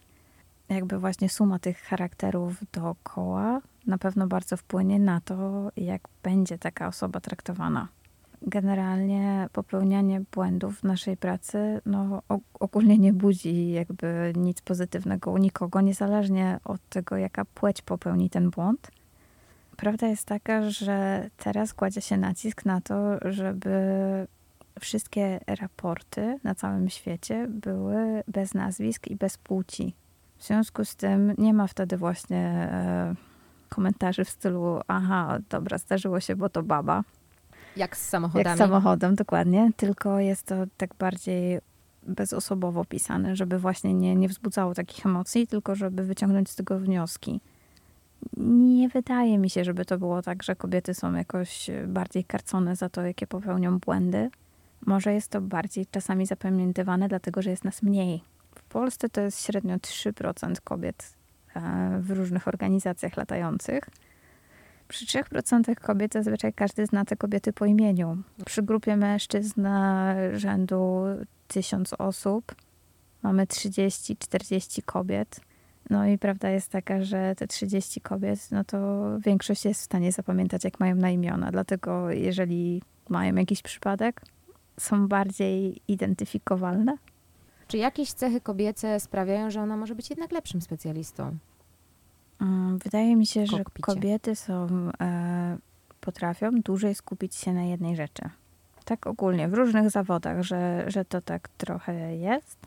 Jakby 0.69 0.99
właśnie 0.99 1.29
suma 1.29 1.59
tych 1.59 1.79
charakterów 1.79 2.57
dookoła 2.73 3.61
na 3.87 3.99
pewno 3.99 4.27
bardzo 4.27 4.57
wpłynie 4.57 4.99
na 4.99 5.21
to, 5.21 5.71
jak 5.77 6.09
będzie 6.23 6.59
taka 6.59 6.87
osoba 6.87 7.21
traktowana. 7.21 7.89
Generalnie 8.47 9.49
popełnianie 9.53 10.23
błędów 10.33 10.81
w 10.81 10.85
naszej 10.85 11.17
pracy 11.17 11.81
no, 11.87 12.23
ogólnie 12.61 12.99
nie 12.99 13.13
budzi 13.13 13.71
jakby 13.71 14.33
nic 14.37 14.63
pozytywnego 14.63 15.31
u 15.31 15.39
nikogo, 15.39 15.81
niezależnie 15.81 16.61
od 16.65 16.89
tego, 16.89 17.17
jaka 17.17 17.45
płeć 17.45 17.83
popełni 17.83 18.31
ten 18.31 18.51
błąd. 18.51 18.91
Prawda 19.77 20.07
jest 20.07 20.27
taka, 20.27 20.71
że 20.71 21.29
teraz 21.37 21.75
kładzie 21.75 22.01
się 22.01 22.17
nacisk 22.17 22.65
na 22.65 22.81
to, 22.81 22.95
żeby 23.23 23.77
wszystkie 24.81 25.41
raporty 25.47 26.39
na 26.45 26.55
całym 26.55 26.89
świecie 26.89 27.47
były 27.49 28.23
bez 28.29 28.55
nazwisk 28.55 29.07
i 29.07 29.17
bez 29.17 29.39
płci. 29.39 29.95
W 30.39 30.45
związku 30.45 30.85
z 30.85 30.97
tym 30.97 31.35
nie 31.39 31.55
ma 31.55 31.67
wtedy 31.67 31.97
właśnie 31.97 32.39
e, 32.39 33.15
komentarzy 33.69 34.25
w 34.25 34.31
stylu 34.31 34.81
aha, 34.89 35.39
dobra, 35.51 35.79
zdarzyło 35.79 36.21
się, 36.21 36.37
bo 36.37 36.49
to 36.49 36.63
baba. 36.63 37.03
Jak 37.77 37.97
z 37.97 38.09
samochodami? 38.09 38.45
Jak 38.45 38.57
z 38.57 38.59
samochodem, 38.59 39.15
dokładnie. 39.15 39.71
Tylko 39.77 40.19
jest 40.19 40.47
to 40.47 40.55
tak 40.77 40.95
bardziej 40.99 41.61
bezosobowo 42.03 42.85
pisane, 42.85 43.37
żeby 43.37 43.59
właśnie 43.59 43.95
nie, 43.95 44.15
nie 44.15 44.29
wzbudzało 44.29 44.75
takich 44.75 45.07
emocji, 45.07 45.47
tylko 45.47 45.75
żeby 45.75 46.05
wyciągnąć 46.05 46.51
z 46.51 46.57
tego 46.57 46.79
wnioski. 46.79 47.41
Nie 48.37 48.89
wydaje 48.89 49.39
mi 49.39 49.51
się, 49.51 49.65
żeby 49.65 49.85
to 49.85 49.99
było 49.99 50.23
tak, 50.23 50.43
że 50.43 50.57
kobiety 50.57 50.95
są 50.95 51.15
jakoś 51.15 51.71
bardziej 51.87 52.25
karcone 52.25 52.77
za 52.77 52.89
to, 52.89 53.03
jakie 53.03 53.27
popełnią 53.27 53.79
błędy. 53.79 54.31
Może 54.87 55.15
jest 55.15 55.31
to 55.31 55.41
bardziej 55.41 55.87
czasami 55.87 56.27
zapamiętywane, 56.27 57.09
dlatego 57.09 57.43
że 57.43 57.51
jest 57.51 57.65
nas 57.65 57.83
mniej. 57.83 58.23
W 58.55 58.63
Polsce 58.63 59.09
to 59.09 59.21
jest 59.21 59.45
średnio 59.45 59.77
3% 59.77 60.55
kobiet 60.65 61.15
e, 61.57 61.99
w 62.01 62.11
różnych 62.11 62.49
organizacjach 62.49 63.17
latających. 63.17 63.85
Przy 64.93 65.07
3% 65.07 65.75
kobiet 65.75 66.13
zazwyczaj 66.13 66.53
każdy 66.53 66.87
zna 66.87 67.05
te 67.05 67.17
kobiety 67.17 67.53
po 67.53 67.67
imieniu. 67.67 68.23
Przy 68.47 68.63
grupie 68.63 68.97
mężczyzn 68.97 69.67
rzędu 70.33 71.05
1000 71.49 71.95
osób 71.95 72.55
mamy 73.23 73.47
30-40 73.47 74.83
kobiet. 74.85 75.41
No 75.91 76.07
i 76.07 76.19
prawda 76.19 76.51
jest 76.51 76.71
taka, 76.71 77.03
że 77.03 77.35
te 77.37 77.47
30 77.47 78.01
kobiet, 78.01 78.51
no 78.51 78.65
to 78.65 78.79
większość 79.19 79.65
jest 79.65 79.81
w 79.81 79.85
stanie 79.85 80.13
zapamiętać, 80.13 80.65
jak 80.65 80.81
mają 80.81 80.95
na 80.95 81.11
imiona. 81.11 81.51
Dlatego 81.51 82.11
jeżeli 82.11 82.83
mają 83.09 83.35
jakiś 83.35 83.63
przypadek, 83.63 84.23
są 84.81 85.09
bardziej 85.09 85.83
identyfikowalne. 85.89 86.97
Czy 87.69 87.79
jakieś 87.79 88.13
cechy 88.13 88.41
kobiece 88.41 89.01
sprawiają, 89.01 89.51
że 89.51 89.63
ona 89.63 89.77
może 89.77 89.95
być 89.95 90.11
jednak 90.11 90.33
lepszym 90.33 90.63
specjalistą? 90.63 91.37
Mm, 92.43 92.79
Wydaje 92.79 93.17
mi 93.17 93.27
się, 93.27 93.47
że 93.47 93.59
kokpicie. 93.59 93.87
kobiety 93.87 94.37
są, 94.37 94.67
e, 95.01 95.59
potrafią 96.01 96.51
dłużej 96.51 96.95
skupić 96.95 97.35
się 97.35 97.53
na 97.53 97.63
jednej 97.63 97.97
rzeczy. 97.97 98.23
Tak 98.85 99.07
ogólnie, 99.07 99.49
w 99.49 99.55
różnych 99.55 99.91
zawodach, 99.91 100.43
że, 100.43 100.85
że 100.87 101.05
to 101.05 101.21
tak 101.21 101.49
trochę 101.49 102.17
jest. 102.17 102.59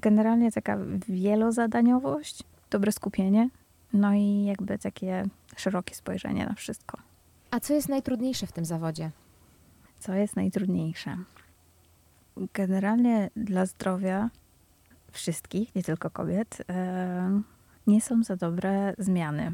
Generalnie 0.00 0.52
taka 0.52 0.78
wielozadaniowość, 1.08 2.42
dobre 2.70 2.92
skupienie, 2.92 3.48
no 3.92 4.14
i 4.14 4.44
jakby 4.44 4.78
takie 4.78 5.24
szerokie 5.56 5.94
spojrzenie 5.94 6.46
na 6.46 6.54
wszystko. 6.54 6.98
A 7.50 7.60
co 7.60 7.74
jest 7.74 7.88
najtrudniejsze 7.88 8.46
w 8.46 8.52
tym 8.52 8.64
zawodzie? 8.64 9.10
Co 9.98 10.14
jest 10.14 10.36
najtrudniejsze? 10.36 11.16
Generalnie 12.54 13.30
dla 13.36 13.66
zdrowia 13.66 14.30
wszystkich, 15.10 15.74
nie 15.74 15.82
tylko 15.82 16.10
kobiet, 16.10 16.62
e, 16.70 17.42
nie 17.86 18.00
są 18.00 18.22
za 18.22 18.36
dobre 18.36 18.94
zmiany. 18.98 19.52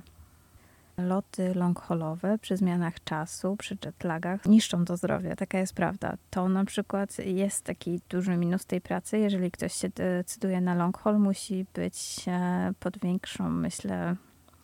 Loty 0.99 1.55
long-haulowe 1.55 2.39
przy 2.39 2.57
zmianach 2.57 3.05
czasu, 3.05 3.57
przy 3.57 3.77
jetlagach 3.85 4.47
niszczą 4.47 4.85
to 4.85 4.97
zdrowie, 4.97 5.37
taka 5.37 5.59
jest 5.59 5.75
prawda. 5.75 6.17
To 6.31 6.49
na 6.49 6.65
przykład 6.65 7.19
jest 7.19 7.65
taki 7.65 8.01
duży 8.11 8.37
minus 8.37 8.67
tej 8.67 8.81
pracy. 8.81 9.19
Jeżeli 9.19 9.51
ktoś 9.51 9.73
się 9.73 9.89
decyduje 9.89 10.61
na 10.61 10.75
long 10.75 10.99
haul, 10.99 11.19
musi 11.19 11.67
być 11.75 12.25
e, 12.29 12.73
pod 12.81 12.99
większą, 12.99 13.51
myślę, 13.51 14.17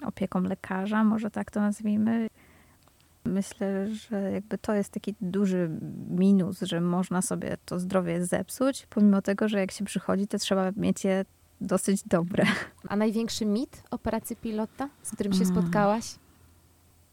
opieką 0.04 0.42
lekarza, 0.42 1.04
może 1.04 1.30
tak 1.30 1.50
to 1.50 1.60
nazwijmy. 1.60 2.26
Myślę, 3.24 3.94
że 3.94 4.32
jakby 4.32 4.58
to 4.58 4.74
jest 4.74 4.92
taki 4.92 5.14
duży 5.20 5.70
minus, 6.10 6.60
że 6.60 6.80
można 6.80 7.22
sobie 7.22 7.56
to 7.64 7.78
zdrowie 7.78 8.24
zepsuć, 8.24 8.86
pomimo 8.90 9.22
tego, 9.22 9.48
że 9.48 9.58
jak 9.58 9.70
się 9.70 9.84
przychodzi, 9.84 10.26
to 10.26 10.38
trzeba 10.38 10.72
mieć 10.76 11.04
je 11.04 11.24
dosyć 11.60 12.02
dobre. 12.02 12.44
A 12.88 12.96
największy 12.96 13.46
mit 13.46 13.82
o 13.90 13.98
pracy 13.98 14.36
pilota, 14.36 14.88
z 15.02 15.10
którym 15.10 15.32
się 15.32 15.42
mm. 15.42 15.54
spotkałaś? 15.54 16.14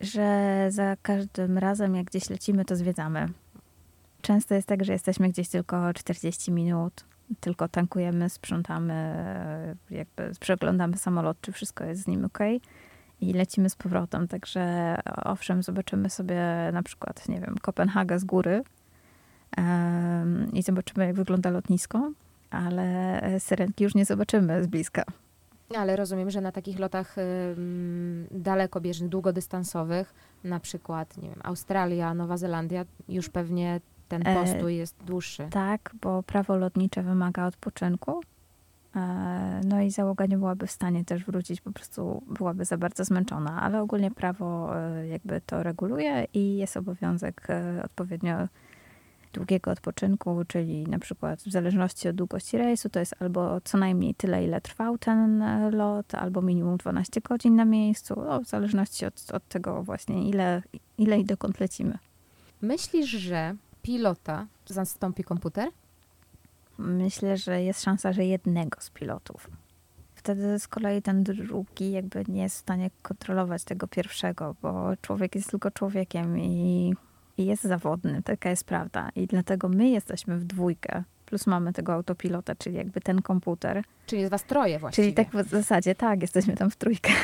Że 0.02 0.68
za 0.70 0.96
każdym 1.02 1.58
razem, 1.58 1.96
jak 1.96 2.06
gdzieś 2.06 2.30
lecimy, 2.30 2.66
to 2.66 2.76
zwiedzamy. 2.76 3.30
Często 4.22 4.56
jest 4.56 4.68
tak, 4.68 4.86
że 4.86 4.94
jesteśmy 4.94 5.30
gdzieś 5.30 5.50
tylko 5.50 5.94
40 5.94 6.52
minut, 6.52 7.06
tylko 7.40 7.68
tankujemy, 7.68 8.30
sprzątamy, 8.30 9.16
jakby 9.90 10.32
przeglądamy 10.40 10.98
samolot, 10.98 11.42
czy 11.42 11.52
wszystko 11.52 11.84
jest 11.84 12.02
z 12.02 12.08
nim 12.08 12.26
ok 12.26 12.40
i 13.22 13.34
lecimy 13.34 13.70
z 13.70 13.76
powrotem. 13.76 14.28
Także 14.28 14.96
owszem, 15.24 15.64
zobaczymy 15.64 16.10
sobie 16.10 16.42
na 16.74 16.84
przykład, 16.84 17.30
nie 17.30 17.42
wiem, 17.42 17.56
Kopenhagę 17.62 18.20
z 18.20 18.24
góry 18.24 18.64
i 20.54 20.62
zobaczymy, 20.62 21.06
jak 21.06 21.16
wygląda 21.16 21.50
lotnisko, 21.50 22.12
ale 22.56 23.22
syrenki 23.39 23.84
już 23.84 23.96
nie 23.96 24.06
zobaczymy 24.06 24.63
z 24.63 24.68
bliska. 24.68 25.04
Ale 25.78 25.96
rozumiem, 25.96 26.32
że 26.32 26.41
na 26.41 26.52
takich 26.52 26.80
lotach 26.80 27.15
dalekobieżnych, 28.32 29.10
długodystansowych, 29.10 30.13
na 30.44 30.60
przykład, 30.60 31.18
nie 31.18 31.30
wiem, 31.30 31.39
Australia, 31.44 32.13
Nowa 32.13 32.38
Zelandia, 32.38 32.86
już 33.10 33.30
pewnie 33.30 33.82
ten 34.08 34.28
e, 34.28 34.36
postój 34.36 34.76
jest 34.76 34.96
dłuższy. 35.04 35.48
Tak, 35.52 35.91
bo 36.02 36.24
prawo 36.24 36.56
lotnicze 36.56 37.04
wymaga 37.04 37.48
odpoczynku. 37.48 38.22
E, 38.96 39.62
no 39.65 39.82
i 39.82 39.91
załoga 39.91 40.26
nie 40.26 40.38
byłaby 40.38 40.68
w 40.68 40.72
stanie 40.72 41.06
też 41.06 41.26
wrócić, 41.26 41.62
po 41.62 41.72
prostu 41.72 42.24
byłaby 42.28 42.65
za 42.65 42.78
bardzo 42.78 43.06
zmęczona, 43.06 43.62
ale 43.62 43.82
ogólnie 43.82 44.12
prawo 44.12 44.78
e, 44.80 45.08
jakby 45.08 45.41
to 45.41 45.63
reguluje 45.63 46.28
i 46.34 46.58
jest 46.58 46.78
obowiązek 46.78 47.48
e, 47.50 47.82
odpowiednio 47.86 48.48
długiego 49.36 49.71
odpoczynku, 49.71 50.43
czyli 50.48 50.84
na 50.84 51.00
przykład 51.00 51.41
w 51.41 51.52
zależności 51.52 52.08
od 52.08 52.15
długości 52.15 52.58
rejsu, 52.58 52.89
to 52.89 53.00
jest 53.00 53.15
albo 53.19 53.62
co 53.62 53.78
najmniej 53.78 54.15
tyle, 54.15 54.43
ile 54.43 54.62
trwał 54.62 54.98
ten 54.98 55.43
lot, 55.71 56.15
albo 56.15 56.41
minimum 56.41 56.78
12 56.78 57.21
godzin 57.21 57.56
na 57.56 57.65
miejscu, 57.65 58.15
no, 58.15 58.41
w 58.41 58.45
zależności 58.45 59.06
od, 59.06 59.32
od 59.34 59.48
tego 59.48 59.84
właśnie, 59.84 60.30
ile, 60.30 60.62
ile 60.98 61.19
i 61.19 61.26
dokąd 61.26 61.60
lecimy. 61.60 61.98
Myślisz, 62.62 63.10
że 63.10 63.56
pilota 63.82 64.48
zastąpi 64.65 65.24
komputer? 65.24 65.69
Myślę, 66.78 67.38
że 67.38 67.63
jest 67.63 67.84
szansa, 67.84 68.13
że 68.13 68.26
jednego 68.26 68.82
z 68.82 68.89
pilotów. 68.89 69.50
Wtedy 70.15 70.60
z 70.60 70.67
kolei 70.67 71.02
ten 71.02 71.24
drugi 71.24 71.91
jakby 71.91 72.24
nie 72.28 72.41
jest 72.41 72.56
w 72.56 72.60
stanie 72.60 72.89
kontrolować 73.02 73.63
tego 73.63 73.88
pierwszego, 73.88 74.56
bo 74.62 74.98
człowiek 75.02 75.36
jest 75.36 75.50
tylko 75.50 75.71
człowiekiem 75.71 76.39
i, 76.39 76.89
i 76.89 76.95
jest 77.38 77.63
zawodny, 77.63 78.21
taka 78.24 78.50
jest 78.50 78.63
prawda. 78.63 79.10
I 79.15 79.28
dlatego 79.28 79.69
my 79.69 79.89
jesteśmy 79.89 80.38
w 80.38 80.43
dwójkę, 80.43 81.04
plus 81.26 81.48
mamy 81.48 81.74
tego 81.74 81.93
autopilota, 81.93 82.56
czyli 82.56 82.76
jakby 82.76 83.02
ten 83.02 83.21
komputer. 83.21 83.84
Czyli 84.06 84.21
jest 84.21 84.32
was 84.32 84.43
troje 84.43 84.80
właściwie. 84.80 85.06
Czyli 85.06 85.15
tak 85.15 85.45
w 85.45 85.50
zasadzie, 85.50 85.95
tak, 85.95 86.21
jesteśmy 86.21 86.56
tam 86.56 86.69
w 86.71 86.76
trójkę. 86.76 87.12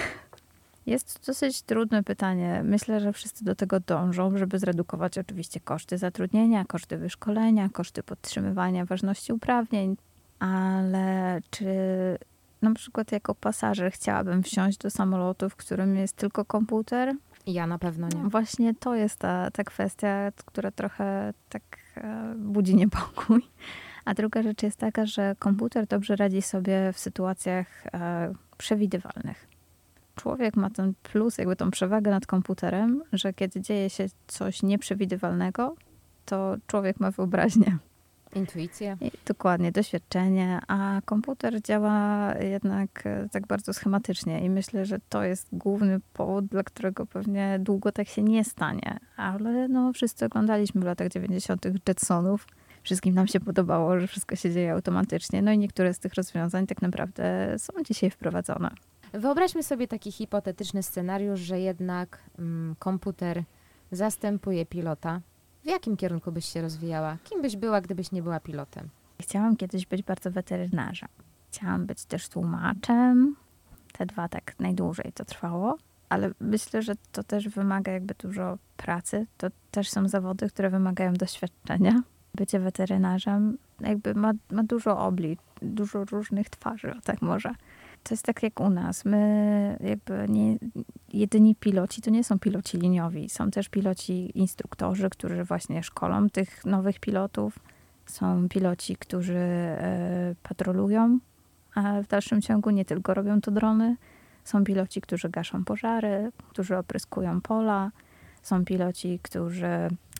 Jest 0.85 1.19
to 1.19 1.25
dosyć 1.31 1.61
trudne 1.61 2.03
pytanie. 2.03 2.61
Myślę, 2.63 2.99
że 2.99 3.13
wszyscy 3.13 3.45
do 3.45 3.55
tego 3.55 3.79
dążą, 3.79 4.37
żeby 4.37 4.59
zredukować 4.59 5.17
oczywiście 5.17 5.59
koszty 5.59 5.97
zatrudnienia, 5.97 6.65
koszty 6.65 6.97
wyszkolenia, 6.97 7.69
koszty 7.69 8.03
podtrzymywania 8.03 8.85
ważności 8.85 9.33
uprawnień, 9.33 9.97
ale 10.39 11.39
czy 11.49 11.65
na 12.61 12.73
przykład 12.73 13.11
jako 13.11 13.35
pasażer 13.35 13.91
chciałabym 13.91 14.43
wsiąść 14.43 14.77
do 14.77 14.89
samolotu, 14.89 15.49
w 15.49 15.55
którym 15.55 15.95
jest 15.95 16.15
tylko 16.15 16.45
komputer? 16.45 17.13
Ja 17.47 17.67
na 17.67 17.77
pewno 17.77 18.07
nie. 18.07 18.29
Właśnie 18.29 18.75
to 18.75 18.95
jest 18.95 19.19
ta, 19.19 19.51
ta 19.51 19.63
kwestia, 19.63 20.31
która 20.45 20.71
trochę 20.71 21.33
tak 21.49 21.63
e, 21.95 22.35
budzi 22.37 22.75
niepokój. 22.75 23.41
A 24.05 24.13
druga 24.13 24.43
rzecz 24.43 24.63
jest 24.63 24.77
taka, 24.77 25.05
że 25.05 25.35
komputer 25.39 25.87
dobrze 25.87 26.15
radzi 26.15 26.41
sobie 26.41 26.93
w 26.93 26.99
sytuacjach 26.99 27.87
e, 27.93 28.33
przewidywalnych 28.57 29.51
człowiek 30.15 30.55
ma 30.55 30.69
ten 30.69 30.93
plus, 31.03 31.37
jakby 31.37 31.55
tą 31.55 31.71
przewagę 31.71 32.11
nad 32.11 32.25
komputerem, 32.25 33.03
że 33.13 33.33
kiedy 33.33 33.61
dzieje 33.61 33.89
się 33.89 34.05
coś 34.27 34.63
nieprzewidywalnego, 34.63 35.75
to 36.25 36.55
człowiek 36.67 36.99
ma 36.99 37.11
wyobraźnię. 37.11 37.77
Intuicję. 38.35 38.97
I 39.01 39.11
dokładnie, 39.25 39.71
doświadczenie, 39.71 40.59
a 40.67 41.01
komputer 41.05 41.61
działa 41.61 42.33
jednak 42.39 43.05
e, 43.05 43.29
tak 43.31 43.47
bardzo 43.47 43.73
schematycznie 43.73 44.45
i 44.45 44.49
myślę, 44.49 44.85
że 44.85 44.99
to 45.09 45.23
jest 45.23 45.47
główny 45.51 45.99
powód, 46.13 46.45
dla 46.45 46.63
którego 46.63 47.05
pewnie 47.05 47.59
długo 47.59 47.91
tak 47.91 48.07
się 48.07 48.23
nie 48.23 48.43
stanie. 48.43 48.99
Ale 49.17 49.67
no, 49.67 49.93
wszyscy 49.93 50.25
oglądaliśmy 50.25 50.81
w 50.81 50.83
latach 50.83 51.09
90. 51.09 51.65
Jetsonów. 51.87 52.47
Wszystkim 52.83 53.15
nam 53.15 53.27
się 53.27 53.39
podobało, 53.39 53.99
że 53.99 54.07
wszystko 54.07 54.35
się 54.35 54.51
dzieje 54.51 54.71
automatycznie. 54.73 55.41
No 55.41 55.51
i 55.51 55.57
niektóre 55.57 55.93
z 55.93 55.99
tych 55.99 56.13
rozwiązań 56.13 56.67
tak 56.67 56.81
naprawdę 56.81 57.55
są 57.57 57.73
dzisiaj 57.83 58.09
wprowadzone. 58.09 58.71
Wyobraźmy 59.13 59.63
sobie 59.63 59.87
taki 59.87 60.11
hipotetyczny 60.11 60.83
scenariusz, 60.83 61.39
że 61.39 61.59
jednak 61.59 62.19
mm, 62.39 62.75
komputer 62.79 63.43
zastępuje 63.91 64.65
pilota. 64.65 65.21
W 65.63 65.65
jakim 65.65 65.97
kierunku 65.97 66.31
byś 66.31 66.45
się 66.45 66.61
rozwijała? 66.61 67.17
Kim 67.23 67.41
byś 67.41 67.55
była, 67.55 67.81
gdybyś 67.81 68.11
nie 68.11 68.23
była 68.23 68.39
pilotem? 68.39 68.89
Chciałam 69.21 69.55
kiedyś 69.57 69.85
być 69.85 70.03
bardzo 70.03 70.31
weterynarzem. 70.31 71.09
Chciałam 71.51 71.85
być 71.85 72.05
też 72.05 72.29
tłumaczem. 72.29 73.35
Te 73.93 74.05
dwa 74.05 74.29
tak 74.29 74.59
najdłużej 74.59 75.11
to 75.13 75.25
trwało, 75.25 75.77
ale 76.09 76.31
myślę, 76.39 76.81
że 76.81 76.93
to 77.11 77.23
też 77.23 77.49
wymaga 77.49 77.91
jakby 77.91 78.13
dużo 78.13 78.57
pracy. 78.77 79.27
To 79.37 79.47
też 79.71 79.89
są 79.89 80.07
zawody, 80.07 80.49
które 80.49 80.69
wymagają 80.69 81.13
doświadczenia. 81.13 82.03
Bycie 82.35 82.59
weterynarzem 82.59 83.57
jakby 83.81 84.15
ma, 84.15 84.31
ma 84.51 84.63
dużo 84.63 84.99
oblicz, 84.99 85.39
dużo 85.61 86.05
różnych 86.05 86.49
twarzy, 86.49 86.93
tak 87.03 87.21
może 87.21 87.55
to 88.03 88.13
jest 88.13 88.25
tak 88.25 88.43
jak 88.43 88.59
u 88.59 88.69
nas. 88.69 89.05
My 89.05 89.77
jakby 89.83 90.25
nie, 90.29 90.57
jedyni 91.13 91.55
piloci 91.55 92.01
to 92.01 92.09
nie 92.09 92.23
są 92.23 92.39
piloci 92.39 92.77
liniowi. 92.77 93.29
Są 93.29 93.51
też 93.51 93.69
piloci 93.69 94.39
instruktorzy, 94.39 95.09
którzy 95.09 95.43
właśnie 95.43 95.83
szkolą 95.83 96.29
tych 96.29 96.65
nowych 96.65 96.99
pilotów. 96.99 97.59
Są 98.05 98.49
piloci, 98.49 98.95
którzy 98.95 99.37
e, 99.37 100.35
patrolują, 100.43 101.19
a 101.75 102.01
w 102.01 102.07
dalszym 102.07 102.41
ciągu 102.41 102.69
nie 102.69 102.85
tylko 102.85 103.13
robią 103.13 103.41
to 103.41 103.51
drony. 103.51 103.95
Są 104.43 104.63
piloci, 104.63 105.01
którzy 105.01 105.29
gaszą 105.29 105.65
pożary, 105.65 106.31
którzy 106.49 106.77
opryskują 106.77 107.41
pola. 107.41 107.91
Są 108.41 108.65
piloci, 108.65 109.19
którzy 109.23 109.67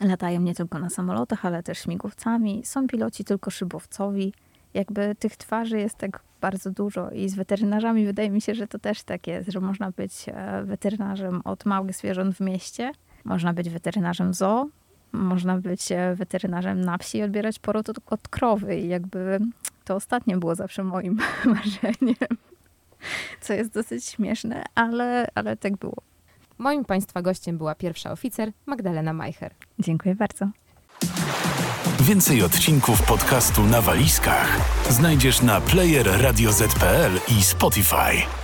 latają 0.02 0.42
nie 0.42 0.56
tylko 0.56 0.80
na 0.80 0.90
samolotach, 0.90 1.46
ale 1.46 1.64
też 1.64 1.80
śmigłowcami. 1.80 2.66
Są 2.66 2.88
piloci 2.88 3.24
tylko 3.24 3.52
szybowcowi. 3.52 4.34
Jakby 4.74 5.16
tych 5.16 5.38
twarzy 5.38 5.80
jest 5.80 5.96
tak 5.96 6.24
bardzo 6.42 6.72
dużo 6.72 7.12
i 7.12 7.30
z 7.30 7.36
weterynarzami 7.36 8.06
wydaje 8.06 8.30
mi 8.30 8.42
się, 8.42 8.56
że 8.56 8.68
to 8.68 8.80
też 8.80 9.04
tak 9.04 9.28
jest, 9.28 9.50
że 9.50 9.60
można 9.60 9.92
być 9.92 10.26
e, 10.28 10.64
weterynarzem 10.64 11.42
od 11.44 11.66
małych 11.66 11.96
zwierząt 11.96 12.36
w 12.36 12.40
mieście, 12.40 12.92
można 13.24 13.54
być 13.54 13.70
weterynarzem 13.70 14.34
zoo, 14.34 14.68
można 15.12 15.58
być 15.58 15.92
e, 15.92 16.16
weterynarzem 16.16 16.82
na 16.82 16.98
wsi 16.98 17.18
i 17.18 17.24
odbierać 17.24 17.60
poród 17.60 17.90
od, 17.90 17.98
od 18.06 18.28
krowy 18.28 18.78
i 18.80 18.88
jakby 18.88 19.40
to 19.86 19.96
ostatnie 19.96 20.38
było 20.38 20.56
zawsze 20.56 20.84
moim 20.84 21.18
marzeniem, 21.46 22.38
co 23.42 23.54
jest 23.54 23.74
dosyć 23.74 24.06
śmieszne, 24.06 24.64
ale, 24.76 25.28
ale 25.36 25.58
tak 25.58 25.78
było. 25.78 25.98
Moim 26.58 26.86
Państwa 26.86 27.22
gościem 27.22 27.58
była 27.58 27.76
pierwsza 27.76 28.12
oficer 28.12 28.52
Magdalena 28.66 29.14
Majcher. 29.14 29.54
Dziękuję 29.80 30.16
bardzo. 30.16 30.50
Więcej 32.02 32.44
odcinków 32.44 33.02
podcastu 33.02 33.64
na 33.64 33.82
walizkach 33.82 34.60
znajdziesz 34.90 35.42
na 35.42 35.62
player 35.62 36.08
i 37.28 37.44
Spotify. 37.44 38.41